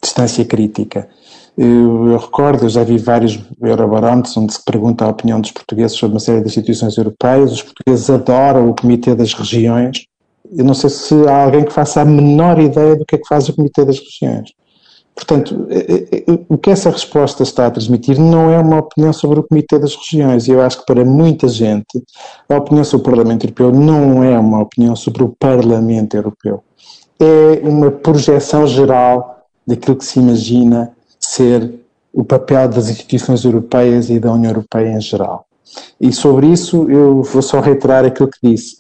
[0.01, 1.09] distância crítica.
[1.57, 5.97] Eu, eu, recordo, eu já vi vários Eurobarómetros onde se pergunta a opinião dos portugueses
[5.97, 7.53] sobre uma série de instituições europeias.
[7.53, 10.05] Os portugueses adoram o Comitê das Regiões.
[10.55, 13.27] Eu não sei se há alguém que faça a menor ideia do que é que
[13.27, 14.51] faz o Comitê das Regiões.
[15.17, 19.15] Portanto, eh, eh, eh, o que essa resposta está a transmitir não é uma opinião
[19.15, 20.47] sobre o Comitê das Regiões.
[20.47, 22.05] Eu acho que para muita gente
[22.47, 26.63] a opinião sobre o Parlamento Europeu não é uma opinião sobre o Parlamento Europeu.
[27.19, 31.81] É uma projeção geral daquilo que se imagina ser
[32.13, 35.47] o papel das instituições europeias e da União Europeia em geral.
[35.99, 38.77] E sobre isso eu vou só reiterar aquilo que disse.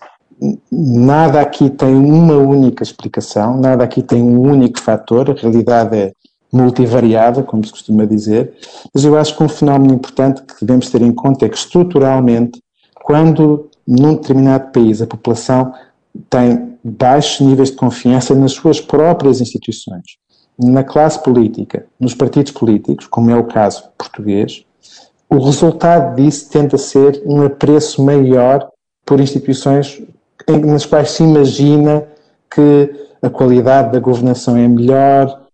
[0.71, 6.13] Nada aqui tem uma única explicação, nada aqui tem um único fator, a realidade é
[6.53, 8.55] multivariada, como se costuma dizer,
[8.95, 12.61] mas eu acho que um fenómeno importante que devemos ter em conta é que estruturalmente,
[12.95, 15.73] quando num determinado país a população
[16.31, 20.05] tem baixos níveis de confiança nas suas próprias instituições,
[20.59, 24.65] na classe política, nos partidos políticos, como é o caso português,
[25.29, 28.69] o resultado disso tende a ser um apreço maior
[29.05, 30.01] por instituições
[30.65, 32.07] nas quais se imagina
[32.51, 35.46] que a qualidade da governação é melhor,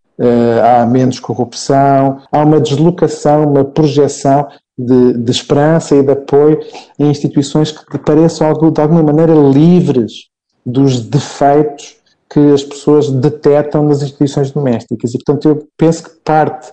[0.62, 4.48] há menos corrupção, há uma deslocação, uma projeção
[4.78, 6.60] de, de, esperança e de apoio
[6.98, 10.28] em instituições que pareçam de alguma maneira livres
[10.64, 11.96] dos defeitos
[12.30, 15.12] que as pessoas detectam nas instituições domésticas.
[15.12, 16.72] E, portanto, eu penso que parte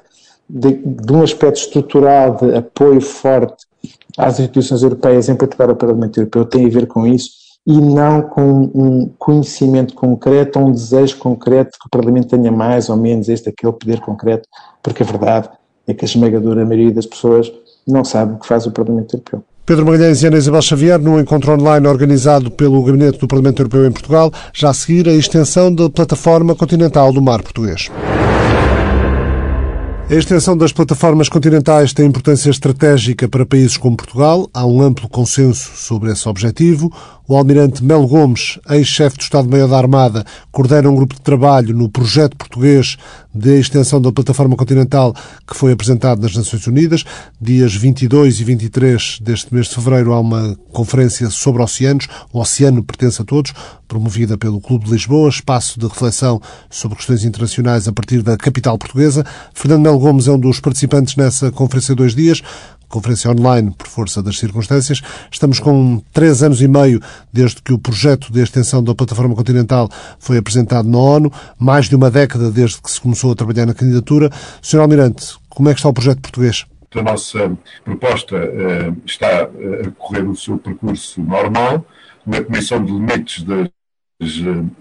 [0.50, 3.66] de, de um aspecto estrutural de apoio forte
[4.18, 7.32] às instituições europeias, em particular ao Parlamento Europeu, tem a ver com isso
[7.66, 12.90] e não com um conhecimento concreto ou um desejo concreto que o Parlamento tenha mais
[12.90, 14.48] ou menos este, aquele poder concreto,
[14.82, 15.50] porque a verdade
[15.88, 17.52] é que a esmagadora maioria das pessoas
[17.88, 19.44] não sabe o que faz o Parlamento Europeu.
[19.66, 23.86] Pedro Magalhães e Ana Isabel Xavier, num encontro online organizado pelo Gabinete do Parlamento Europeu
[23.86, 27.88] em Portugal, já a seguir a extensão da plataforma continental do mar português.
[30.10, 34.50] A extensão das plataformas continentais tem importância estratégica para países como Portugal.
[34.52, 36.92] Há um amplo consenso sobre esse objetivo.
[37.32, 41.88] O almirante Melo Gomes, ex-chefe do Estado-Maior da Armada, coordena um grupo de trabalho no
[41.88, 42.98] projeto português
[43.32, 45.14] de extensão da plataforma continental
[45.48, 47.04] que foi apresentado nas Nações Unidas.
[47.40, 52.08] Dias 22 e 23 deste mês de fevereiro há uma conferência sobre oceanos.
[52.34, 53.54] O oceano pertence a todos,
[53.88, 58.76] promovida pelo Clube de Lisboa, espaço de reflexão sobre questões internacionais a partir da capital
[58.76, 59.24] portuguesa.
[59.54, 62.42] Fernando Melo Gomes é um dos participantes nessa conferência de dois dias
[62.90, 65.02] conferência online por força das circunstâncias.
[65.32, 67.00] Estamos com três anos e meio
[67.32, 71.96] desde que o projeto de extensão da plataforma continental foi apresentado na ONU, mais de
[71.96, 74.30] uma década desde que se começou a trabalhar na candidatura.
[74.62, 74.80] Sr.
[74.80, 76.66] Almirante, como é que está o projeto português?
[76.96, 81.86] A nossa proposta uh, está a correr o seu percurso normal,
[82.26, 83.72] na Comissão de Limites das eh,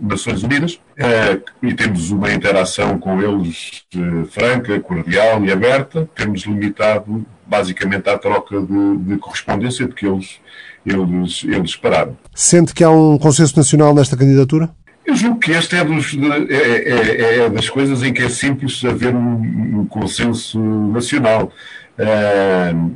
[0.00, 3.84] Nações Unidas eh, e temos uma interação com eles
[4.30, 6.08] franca, cordial e aberta.
[6.12, 10.40] Temos limitado basicamente à troca de, de correspondência de que eles,
[10.84, 12.18] eles, eles pararam.
[12.34, 14.70] Sente que há um consenso nacional nesta candidatura?
[15.06, 16.14] Eu julgo que esta é, dos,
[16.50, 20.58] é, é, é, das coisas em que é simples haver um, um consenso
[20.88, 21.52] nacional.
[21.98, 22.94] Uh,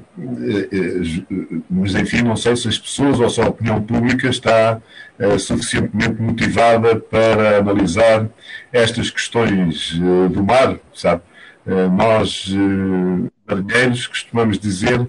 [1.68, 4.80] mas enfim, não sei se as pessoas ou se a opinião pública está
[5.22, 8.28] uh, suficientemente motivada para analisar
[8.72, 11.22] estas questões uh, do mar, sabe?
[11.96, 12.52] nós,
[13.46, 15.06] marinheiros, costumamos dizer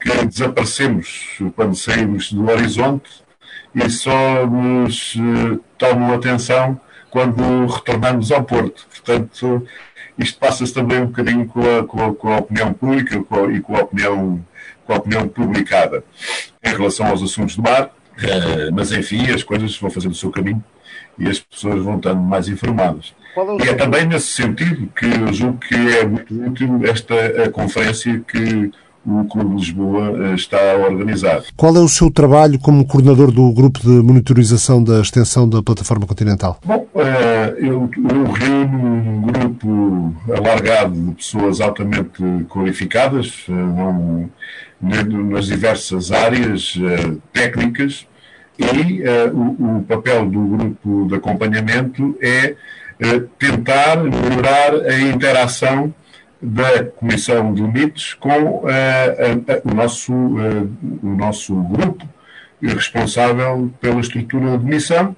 [0.00, 3.10] que desaparecemos quando saímos do horizonte
[3.74, 5.16] e só nos
[5.76, 6.80] tomam atenção
[7.10, 8.86] quando retornamos ao porto.
[8.88, 9.66] Portanto,
[10.18, 13.52] isto passa-se também um bocadinho com a, com a, com a opinião pública com a,
[13.52, 14.44] e com a opinião,
[14.84, 16.02] com a opinião publicada
[16.62, 20.30] em relação aos assuntos do mar, uh, mas enfim, as coisas vão fazendo o seu
[20.30, 20.62] caminho
[21.18, 23.14] e as pessoas vão estando mais informadas.
[23.60, 28.20] É e é também nesse sentido que eu julgo que é muito útil esta conferência
[28.20, 28.70] que
[29.06, 31.42] o Clube de Lisboa eh, está a organizar.
[31.56, 36.06] Qual é o seu trabalho como coordenador do grupo de monitorização da extensão da plataforma
[36.06, 36.58] continental?
[36.64, 44.26] Bom, eh, eu, eu reúno um grupo alargado de pessoas altamente qualificadas eh,
[44.80, 46.74] nas diversas áreas
[47.32, 48.06] técnicas
[48.56, 52.54] e o, o papel do grupo de acompanhamento é
[53.38, 55.92] tentar melhorar a interação
[56.40, 58.68] da Comissão de Limites com uh,
[59.64, 60.70] o, nosso, uh,
[61.02, 62.08] o nosso grupo
[62.62, 65.14] responsável pela estrutura de missão.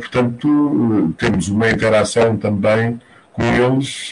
[0.00, 3.00] portanto, temos uma interação também
[3.32, 4.10] com eles,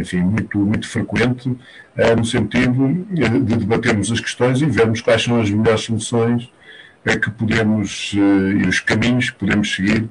[0.00, 1.56] enfim, muito, muito frequente,
[2.18, 6.50] no sentido de debatermos as questões e vermos quais são as melhores soluções
[7.04, 10.08] que podemos e os caminhos que podemos seguir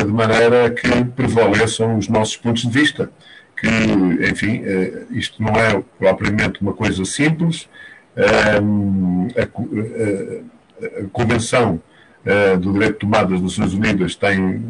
[0.00, 3.08] de maneira que prevaleçam os nossos pontos de vista
[3.60, 3.68] que,
[4.30, 7.68] enfim, eh, isto não é propriamente uma coisa simples.
[8.16, 8.58] A,
[9.42, 11.80] a Convenção
[12.28, 14.62] eh, do Direito de Tomada das Nações Unidas tem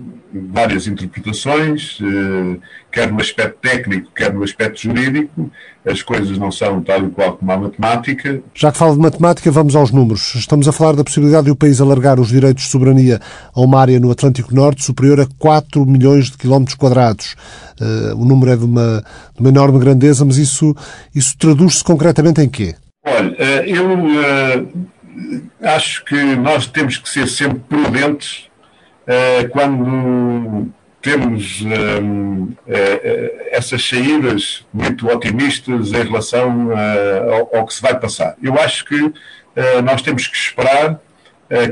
[0.52, 2.56] várias interpretações, eh,
[2.92, 5.50] quer no aspecto técnico, quer no aspecto jurídico.
[5.84, 8.40] As coisas não são tal e qual como a matemática.
[8.54, 10.36] Já que fala de matemática, vamos aos números.
[10.36, 13.18] Estamos a falar da possibilidade de o país alargar os direitos de soberania
[13.52, 17.34] a uma área no Atlântico Norte superior a 4 milhões de quilómetros quadrados.
[17.80, 19.02] Uh, o número é de uma,
[19.34, 20.76] de uma enorme grandeza, mas isso,
[21.12, 22.76] isso traduz-se concretamente em quê?
[23.04, 23.88] Olha, eu
[25.62, 28.48] acho que nós temos que ser sempre prudentes
[29.50, 30.68] quando
[31.00, 31.64] temos
[33.50, 36.68] essas saídas muito otimistas em relação
[37.32, 38.36] ao, ao, que se vai passar.
[38.42, 39.12] Eu acho que
[39.82, 41.00] nós temos que esperar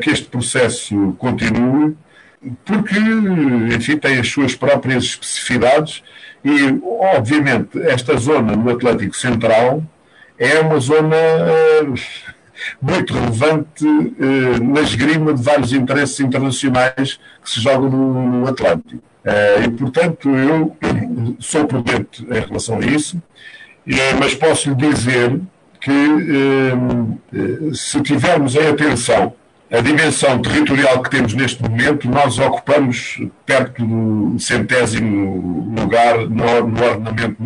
[0.01, 1.95] que este processo continue
[2.65, 2.99] porque,
[3.75, 6.03] enfim, tem as suas próprias especificidades
[6.45, 6.81] e,
[7.17, 9.83] obviamente, esta zona no Atlântico Central
[10.39, 11.95] é uma zona uh,
[12.81, 19.03] muito relevante uh, na esgrima de vários interesses internacionais que se jogam no, no Atlântico.
[19.25, 20.77] Uh, e, portanto, eu
[21.41, 23.21] sou prudente em relação a isso,
[24.19, 25.41] mas posso lhe dizer
[25.81, 25.93] que
[27.73, 29.33] se tivermos em atenção
[29.71, 36.85] a dimensão territorial que temos neste momento, nós ocupamos perto do centésimo lugar no, no
[36.85, 37.37] ordenamento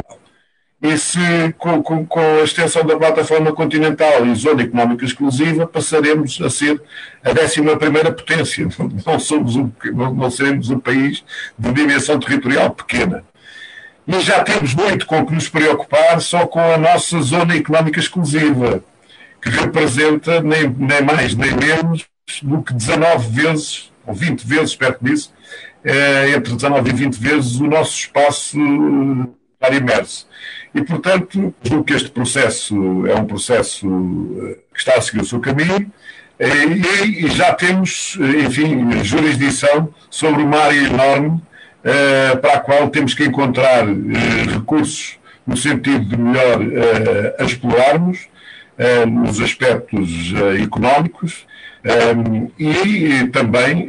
[0.83, 1.19] e se
[1.59, 6.81] com, com, com, a extensão da plataforma continental e zona económica exclusiva passaremos a ser
[7.23, 8.67] a 11 potência.
[9.05, 11.23] Não, somos um, não, não seremos um país
[11.59, 13.25] de dimensão territorial pequena.
[14.07, 18.83] Mas já temos muito com que nos preocupar só com a nossa zona económica exclusiva,
[19.43, 22.07] que representa nem, nem mais nem menos
[22.43, 25.33] do que 19 vezes, ou 20 vezes, perto disso,
[25.85, 28.59] é, entre 19 e 20 vezes o nosso espaço
[29.61, 30.27] estar imerso.
[30.75, 33.87] E, portanto, julgo que este processo é um processo
[34.43, 35.93] eh, que está a seguir o seu caminho
[36.39, 41.43] e, e já temos, enfim, jurisdição sobre uma área enorme
[41.85, 46.61] eh, para a qual temos que encontrar eh, recursos no sentido de melhor
[47.41, 48.29] explorarmos
[49.09, 50.33] nos aspectos
[50.63, 51.45] económicos
[52.59, 53.89] e também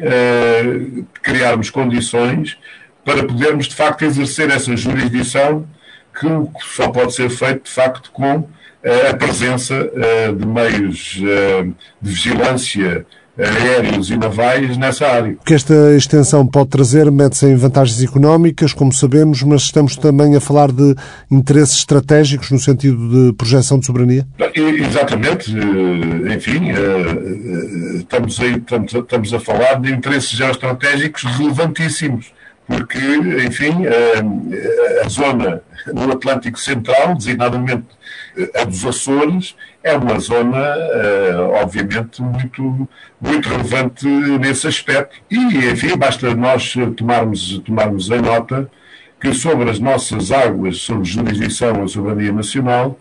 [1.22, 2.58] criarmos condições
[3.04, 5.66] para podermos, de facto, exercer essa jurisdição
[6.20, 6.28] que
[6.76, 8.48] só pode ser feito, de facto, com
[8.84, 11.64] eh, a presença eh, de meios eh,
[12.02, 13.06] de vigilância
[13.38, 15.34] aéreos e navais nessa área.
[15.34, 20.36] O que esta extensão pode trazer mete-se em vantagens económicas, como sabemos, mas estamos também
[20.36, 20.96] a falar de
[21.32, 24.28] interesses estratégicos no sentido de projeção de soberania?
[24.54, 25.52] Exatamente.
[26.36, 26.72] Enfim,
[28.00, 32.32] estamos, aí, estamos, estamos a falar de interesses geoestratégicos relevantíssimos
[32.72, 32.98] porque,
[33.46, 35.62] enfim, a, a zona
[35.94, 37.86] no Atlântico Central, designadamente
[38.56, 40.78] a dos Açores, é uma zona,
[41.62, 42.88] obviamente, muito,
[43.20, 45.18] muito relevante nesse aspecto.
[45.30, 48.70] E, enfim, basta nós tomarmos, tomarmos em nota
[49.20, 52.98] que sobre as nossas águas, sobre jurisdição, a soberania nacional,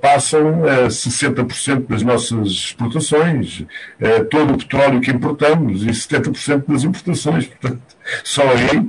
[0.00, 6.84] passam uh, 60% das nossas exportações, uh, todo o petróleo que importamos e 70% das
[6.84, 7.46] importações.
[7.46, 7.80] Portanto,
[8.24, 8.88] só aí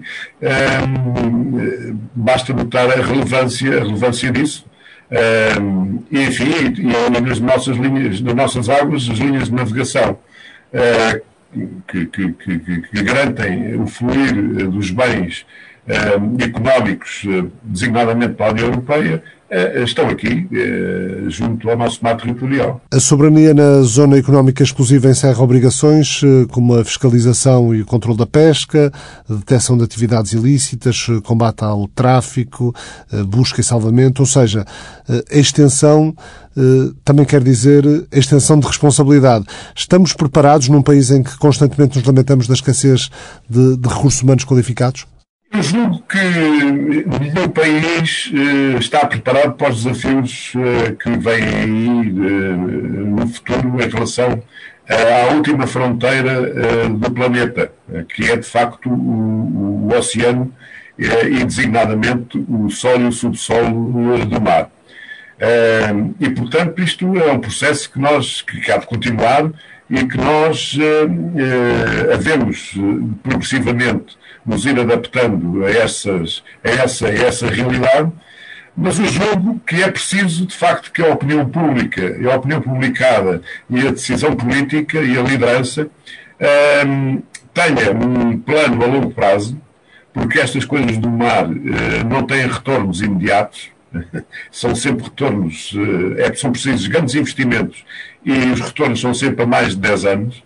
[2.15, 4.65] basta notar a relevância, a relevância disso.
[6.11, 10.17] Enfim, e, nas nossas linhas, nas nossas águas, as linhas de navegação
[11.87, 14.33] que, que, que, que, garantem o fluir
[14.69, 15.45] dos bens
[16.39, 17.23] económicos,
[17.61, 19.21] designadamente para a União Europeia,
[19.83, 22.81] estão aqui, eh, junto ao nosso mar territorial.
[22.89, 28.17] A soberania na zona económica exclusiva encerra obrigações eh, como a fiscalização e o controle
[28.17, 28.91] da pesca,
[29.29, 32.73] a detecção de atividades ilícitas, combate ao tráfico,
[33.27, 34.65] busca e salvamento, ou seja,
[35.09, 36.15] a extensão
[37.03, 39.45] também quer dizer extensão de responsabilidade.
[39.75, 43.09] Estamos preparados num país em que constantemente nos lamentamos da escassez
[43.49, 45.05] de, de recursos humanos qualificados?
[45.53, 52.09] Eu julgo que nenhum país uh, está preparado para os desafios uh, que vêm aí
[52.09, 52.57] uh,
[53.17, 54.41] no futuro em relação
[54.87, 57.71] à última fronteira do planeta,
[58.13, 60.53] que é de facto o, o oceano
[60.97, 64.69] e designadamente o solo e o subsolo do mar.
[66.19, 69.49] e portanto isto é um processo que nós que de continuar
[69.89, 70.77] e que nós
[72.13, 72.73] havemos
[73.23, 78.11] progressivamente nos ir adaptando a, essas, a, essa, a essa realidade,
[78.75, 83.41] mas eu julgo que é preciso, de facto, que a opinião pública, a opinião publicada
[83.69, 85.89] e a decisão política e a liderança
[86.85, 87.21] um,
[87.53, 89.59] tenha um plano a longo prazo,
[90.13, 93.69] porque estas coisas do mar uh, não têm retornos imediatos,
[94.49, 97.83] são sempre retornos, uh, é, são precisos grandes investimentos
[98.23, 100.43] e os retornos são sempre a mais de 10 anos.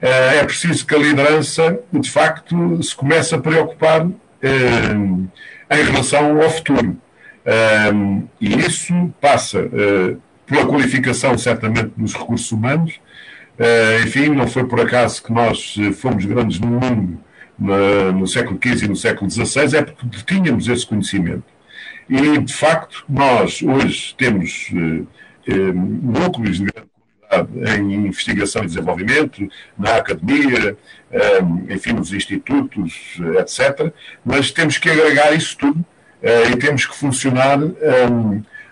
[0.00, 4.06] Eh, é preciso que a liderança, de facto, se comece a preocupar
[4.42, 4.92] eh,
[5.70, 6.96] em relação ao futuro.
[7.44, 7.92] Eh,
[8.40, 9.68] e isso passa
[10.46, 13.00] pela qualificação, certamente, dos recursos humanos.
[14.04, 17.18] enfim, não foi por acaso que nós fomos grandes no mundo
[18.16, 21.44] no século XV e no século XVI, é porque tínhamos esse conhecimento.
[22.08, 24.70] E, de facto, nós hoje temos
[26.02, 26.93] núcleos de grande
[27.78, 30.76] em investigação e desenvolvimento, na academia,
[31.10, 33.92] ehm, enfim, nos institutos, etc.
[34.24, 35.84] Mas temos que agregar isso tudo
[36.22, 37.58] eh, e temos que funcionar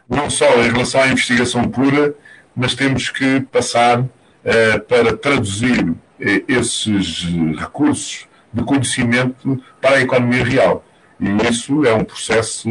[0.09, 2.15] não só em relação à investigação pura,
[2.55, 4.05] mas temos que passar
[4.45, 7.25] eh, para traduzir eh, esses
[7.57, 10.85] recursos de conhecimento para a economia real.
[11.19, 12.69] E isso é um processo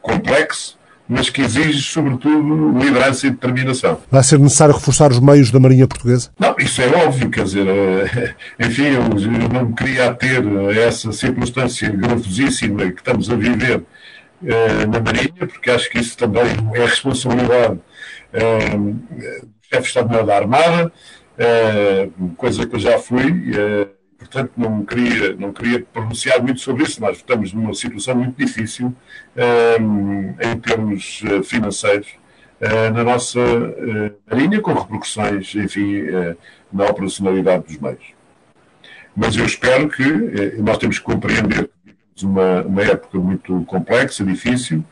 [0.00, 0.78] complexo,
[1.12, 4.00] mas que exige, sobretudo, liderança e determinação.
[4.10, 6.30] Vai ser necessário reforçar os meios da Marinha Portuguesa?
[6.38, 8.34] Não, isso é óbvio, quer dizer, eh,
[8.66, 10.42] enfim, eu não me queria ter
[10.78, 13.82] essa circunstância gravosíssima que estamos a viver
[14.44, 16.44] eh, na Marinha, porque acho que isso também
[16.74, 17.78] é responsabilidade
[18.32, 19.02] eh, do
[19.62, 20.92] chefe de Estado-Maior da Armada,
[22.36, 23.52] coisa que eu já fui,
[24.22, 27.00] portanto não queria, não queria pronunciar muito sobre isso.
[27.00, 28.94] Nós estamos numa situação muito difícil
[30.40, 32.08] em termos financeiros
[32.94, 33.40] na nossa
[34.30, 36.04] Marinha, com repercussões, enfim,
[36.72, 38.14] na operacionalidade dos meios.
[39.14, 40.02] Mas eu espero que
[40.58, 44.84] nós temos que compreender que temos uma, uma época muito complexa, difícil,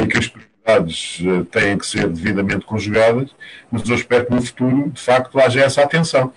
[0.00, 3.34] em que as prioridades uh, têm que ser devidamente conjugadas,
[3.70, 6.32] mas eu espero que no futuro, de facto, haja essa atenção,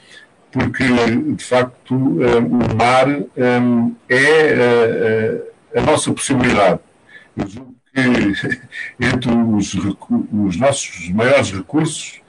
[0.51, 5.43] porque, de facto, uh, o mar um, é
[5.75, 6.79] uh, a nossa possibilidade.
[7.35, 8.01] Eu julgo que
[9.05, 12.21] entre os, os nossos maiores recursos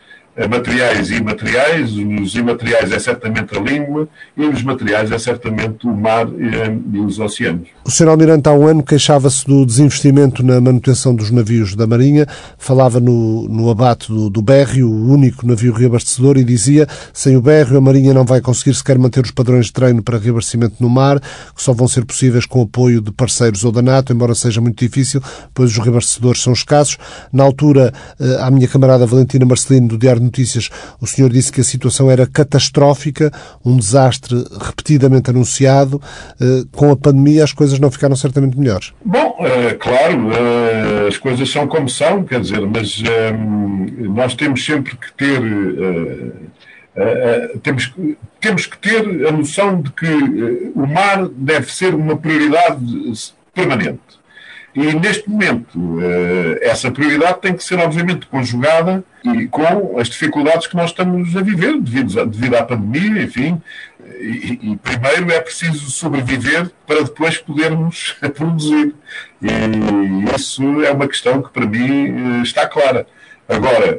[0.46, 1.92] materiais e imateriais.
[1.92, 7.00] Os imateriais é certamente a língua e os materiais é certamente o mar e, e
[7.00, 7.68] os oceanos.
[7.84, 8.08] O Sr.
[8.08, 12.26] Almirante há um ano queixava-se do desinvestimento na manutenção dos navios da Marinha,
[12.58, 17.42] falava no, no abate do, do Bérrio, o único navio reabastecedor, e dizia sem o
[17.42, 20.88] Bérrio a Marinha não vai conseguir sequer manter os padrões de treino para reabastecimento no
[20.88, 24.34] mar, que só vão ser possíveis com o apoio de parceiros ou da NATO, embora
[24.34, 25.22] seja muito difícil,
[25.54, 26.98] pois os reabastecedores são escassos.
[27.32, 30.70] Na altura, eh, a minha camarada Valentina Marcelino, do Diário Notícias,
[31.00, 33.32] o senhor disse que a situação era catastrófica,
[33.64, 36.00] um desastre repetidamente anunciado.
[36.40, 38.92] Eh, com a pandemia as coisas não ficaram certamente melhores.
[39.04, 43.32] Bom, é, claro, é, as coisas são como são, quer dizer, mas é,
[44.08, 45.40] nós temos sempre que ter.
[47.62, 47.92] temos,
[48.40, 52.84] temos que ter a noção de que o mar deve ser uma prioridade
[53.54, 54.17] permanente.
[54.74, 55.98] E neste momento,
[56.60, 61.40] essa prioridade tem que ser, obviamente, conjugada e com as dificuldades que nós estamos a
[61.40, 63.60] viver devido, à pandemia, enfim.
[64.20, 68.94] E, primeiro é preciso sobreviver para depois podermos produzir.
[69.42, 73.06] E isso é uma questão que para mim está clara.
[73.48, 73.98] Agora,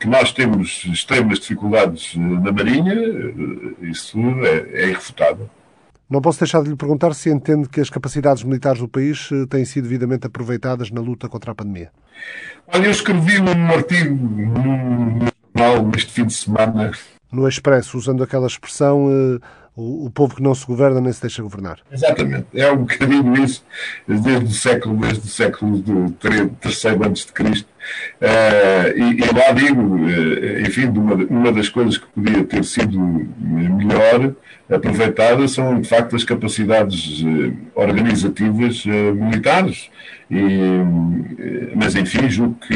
[0.00, 2.94] que nós temos extremas dificuldades na Marinha,
[3.80, 5.48] isso é, é irrefutável.
[6.08, 9.64] Não posso deixar de lhe perguntar se entende que as capacidades militares do país têm
[9.64, 11.90] sido devidamente aproveitadas na luta contra a pandemia.
[12.68, 16.92] Olha, eu escrevi um artigo no jornal neste fim de semana.
[17.32, 19.08] No Expresso, usando aquela expressão,
[19.76, 21.78] o, o, povo que não se governa nem se deixa governar.
[21.90, 22.46] Exatamente.
[22.54, 23.64] É um bocadinho isso,
[24.06, 25.82] desde o século, desde o século
[26.60, 27.68] terceiro antes de Cristo.
[28.20, 32.98] Uh, e, e, lá digo, uh, enfim, uma, uma das coisas que podia ter sido
[33.40, 34.34] melhor
[34.70, 39.90] aproveitada são, de facto, as capacidades uh, organizativas militares.
[40.30, 40.48] E,
[41.74, 42.74] mas, enfim, julgo que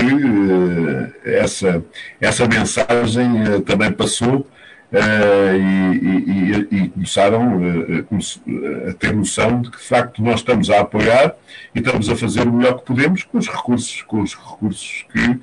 [1.25, 1.83] essa,
[2.21, 4.47] essa mensagem também passou
[4.93, 10.81] e, e, e, começaram uh, a ter noção de que, de facto, nós estamos a
[10.81, 11.35] apoiar
[11.75, 15.41] e estamos a fazer o melhor que podemos com os recursos, com os recursos que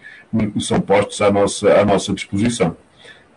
[0.60, 2.76] são postos à nossa, à nossa disposição.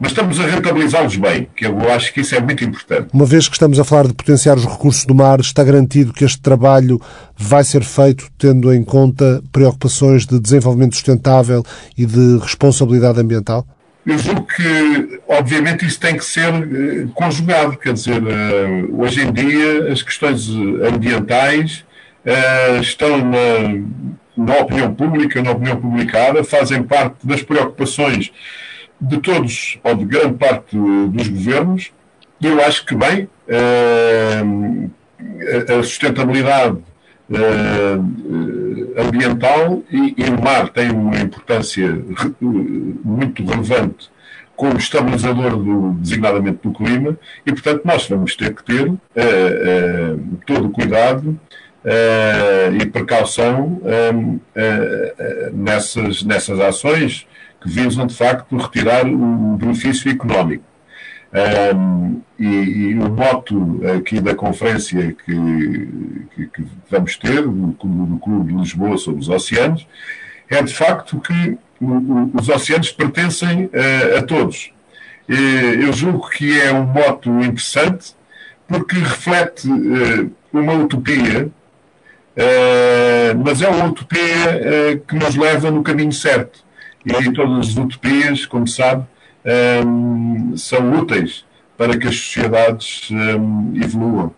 [0.00, 3.08] Mas estamos a rentabilizá-los bem, que eu acho que isso é muito importante.
[3.12, 6.24] Uma vez que estamos a falar de potenciar os recursos do mar, está garantido que
[6.24, 7.00] este trabalho
[7.36, 11.64] vai ser feito tendo em conta preocupações de desenvolvimento sustentável
[11.96, 13.66] e de responsabilidade ambiental?
[14.08, 17.76] Eu julgo que, obviamente, isso tem que ser uh, conjugado.
[17.76, 21.84] Quer dizer, uh, hoje em dia, as questões ambientais
[22.24, 23.84] uh, estão na,
[24.34, 28.32] na, opinião pública, na opinião publicada, fazem parte das preocupações
[28.98, 31.92] de todos, ou de grande parte dos governos,
[32.42, 33.28] eu acho que, bem,
[35.68, 36.78] a sustentabilidade
[37.30, 41.88] uh, ambiental e, e, o mar tem uma importância
[42.40, 44.10] muito relevante
[44.56, 47.16] como estabilizador do, designadamente do clima
[47.46, 51.38] e, portanto, nós vamos ter que ter uh, uh, todo o cuidado
[52.78, 53.80] e precaução
[55.54, 57.26] nessas, nessas ações
[57.62, 60.67] que visam, de facto, retirar o benefício económico.
[61.30, 65.88] Um, e, e, o moto aqui da conferência que,
[66.34, 69.86] que, que vamos ter no, no, Clube de Lisboa sobre os oceanos
[70.48, 74.72] é de facto que os oceanos pertencem uh, a todos.
[75.28, 78.14] E eu julgo que é um moto interessante
[78.66, 86.12] porque reflete uh, uma utopia, uh, mas é uma utopia que nos leva no caminho
[86.12, 86.64] certo.
[87.04, 89.04] E todas as utopias, como sabe,
[89.44, 91.44] um, são úteis
[91.76, 94.32] para que as sociedades um, evoluam.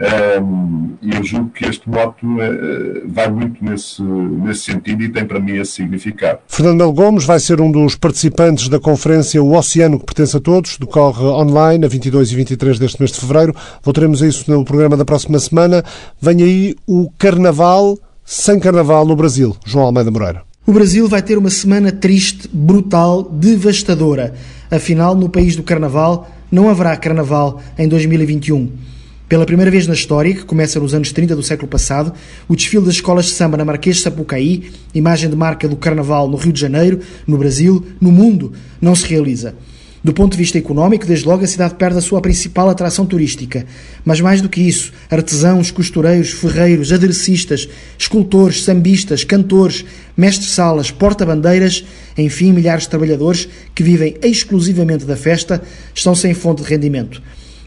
[0.00, 5.26] Um, e eu julgo que este moto uh, vai muito nesse, nesse sentido e tem
[5.26, 6.38] para mim esse significado.
[6.48, 10.40] Fernando Melo Gomes vai ser um dos participantes da conferência O Oceano que pertence a
[10.40, 13.54] todos, decorre online a 22 e 23 deste mês de fevereiro.
[13.82, 15.84] Voltaremos a isso no programa da próxima semana.
[16.18, 19.54] Vem aí o Carnaval sem Carnaval no Brasil.
[19.66, 20.49] João Almeida Moreira.
[20.70, 24.34] O Brasil vai ter uma semana triste, brutal, devastadora.
[24.70, 28.70] Afinal, no país do Carnaval, não haverá Carnaval em 2021.
[29.28, 32.12] Pela primeira vez na história, que começa nos anos 30 do século passado,
[32.46, 36.28] o desfile das escolas de samba na Marquês de Sapucaí, imagem de marca do Carnaval
[36.28, 39.56] no Rio de Janeiro, no Brasil, no mundo, não se realiza.
[40.02, 43.66] Do ponto de vista económico, desde logo a cidade perde a sua principal atração turística.
[44.02, 49.84] Mas mais do que isso, artesãos, costureiros, ferreiros, aderecistas, escultores, sambistas, cantores,
[50.16, 51.84] mestres-salas, porta-bandeiras,
[52.16, 55.62] enfim, milhares de trabalhadores que vivem exclusivamente da festa,
[55.94, 57.20] estão sem fonte de rendimento.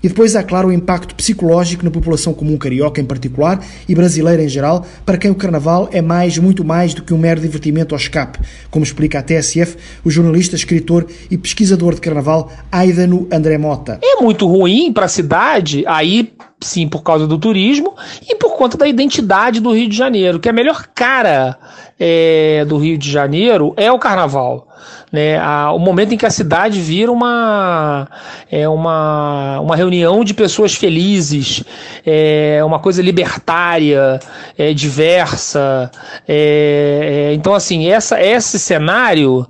[0.04, 4.43] E depois há, claro, o impacto psicológico na população comum carioca em particular e brasileira
[4.43, 7.95] em geral, para quem o carnaval é mais, muito mais do que um mero divertimento
[7.95, 8.39] ao escape,
[8.70, 13.99] como explica a TSF o jornalista, escritor e pesquisador de carnaval Aidano André Mota.
[14.04, 17.95] É muito ruim para a cidade, aí sim por causa do turismo
[18.28, 21.58] e por conta da identidade do Rio de Janeiro, que a melhor cara
[21.97, 24.68] é, do Rio de Janeiro é o carnaval.
[25.11, 28.07] Né, a, o momento em que a cidade vira uma,
[28.51, 31.63] é uma, uma reunião de pessoas felizes,
[32.05, 34.19] é uma coisa libertária,
[34.57, 35.91] é, diversa.
[36.27, 39.47] É, é, então, assim, essa, esse cenário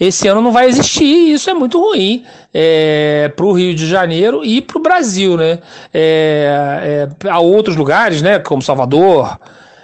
[0.00, 2.24] esse ano não vai existir e isso é muito ruim
[2.54, 5.58] é, para o Rio de Janeiro e para o Brasil, né?
[5.92, 9.38] É, é, há outros lugares, né, como Salvador,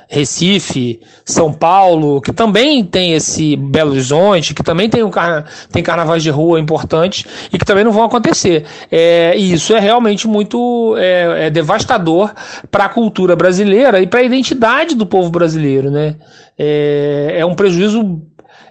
[0.08, 5.82] Recife, São Paulo, que também tem esse Belo Horizonte, que também tem, um carna tem
[5.82, 8.64] carnavais de rua importantes e que também não vão acontecer.
[8.90, 12.32] É, e isso é realmente muito é, é devastador
[12.70, 15.90] para a cultura brasileira e para a identidade do povo brasileiro.
[15.90, 16.16] Né?
[16.58, 18.22] É, é um prejuízo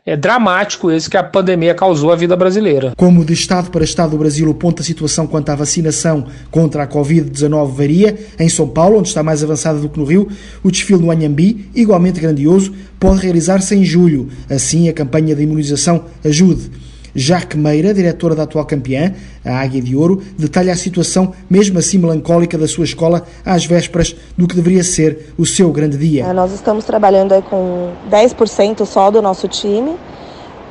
[0.06, 2.94] é dramático esse que a pandemia causou à vida brasileira.
[2.98, 6.84] Como de Estado para Estado o Brasil, o ponto da situação quanto à vacinação contra
[6.84, 8.18] a Covid-19 varia.
[8.38, 10.28] Em São Paulo, onde está mais avançada do que no Rio,
[10.62, 14.28] o desfile no Anhambi, igualmente grandioso, pode realizar-se em julho.
[14.50, 16.70] Assim, a campanha de imunização ajude.
[17.16, 19.14] Jacques Meira, diretora da atual campeã,
[19.46, 24.16] a Águia de Ouro, detalha a situação, mesmo assim melancólica, da sua escola às vésperas
[24.38, 26.26] do que deveria ser o seu grande dia.
[26.26, 29.96] É, nós estamos trabalhando com 10% só do nosso time.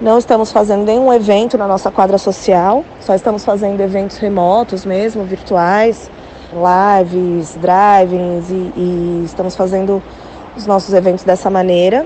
[0.01, 5.23] Não estamos fazendo nenhum evento na nossa quadra social, só estamos fazendo eventos remotos mesmo,
[5.25, 6.11] virtuais,
[6.53, 10.03] lives, drivings e, e estamos fazendo
[10.57, 12.05] os nossos eventos dessa maneira.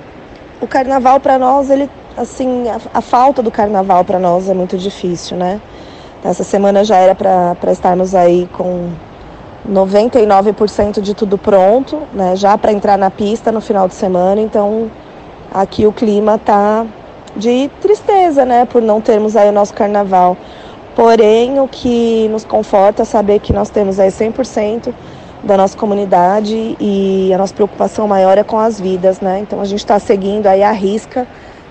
[0.60, 4.78] O carnaval para nós ele assim, a, a falta do carnaval para nós é muito
[4.78, 5.60] difícil, né?
[6.24, 8.90] Essa semana já era para estarmos aí com
[9.68, 12.34] 99% de tudo pronto, né?
[12.36, 14.90] Já para entrar na pista no final de semana, então
[15.52, 16.86] aqui o clima tá
[17.36, 20.36] de tristeza, né, por não termos aí o nosso carnaval.
[20.94, 24.94] Porém, o que nos conforta é saber que nós temos aí 100%
[25.42, 29.40] da nossa comunidade e a nossa preocupação maior é com as vidas, né?
[29.40, 31.26] Então a gente está seguindo aí a risca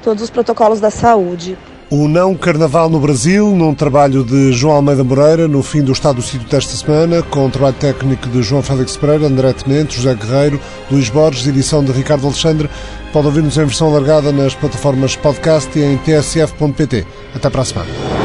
[0.05, 1.57] todos os protocolos da saúde.
[1.89, 6.17] O Não Carnaval no Brasil, num trabalho de João Almeida Moreira, no fim do Estado
[6.17, 10.13] do Sítio desta semana, com o trabalho técnico de João Félix Pereira, André Tenente, José
[10.13, 10.59] Guerreiro,
[10.91, 12.69] Luís Borges, edição de Ricardo Alexandre.
[13.11, 17.05] Pode ouvir-nos em versão alargada nas plataformas podcast e em tsf.pt.
[17.33, 18.24] Até para a semana.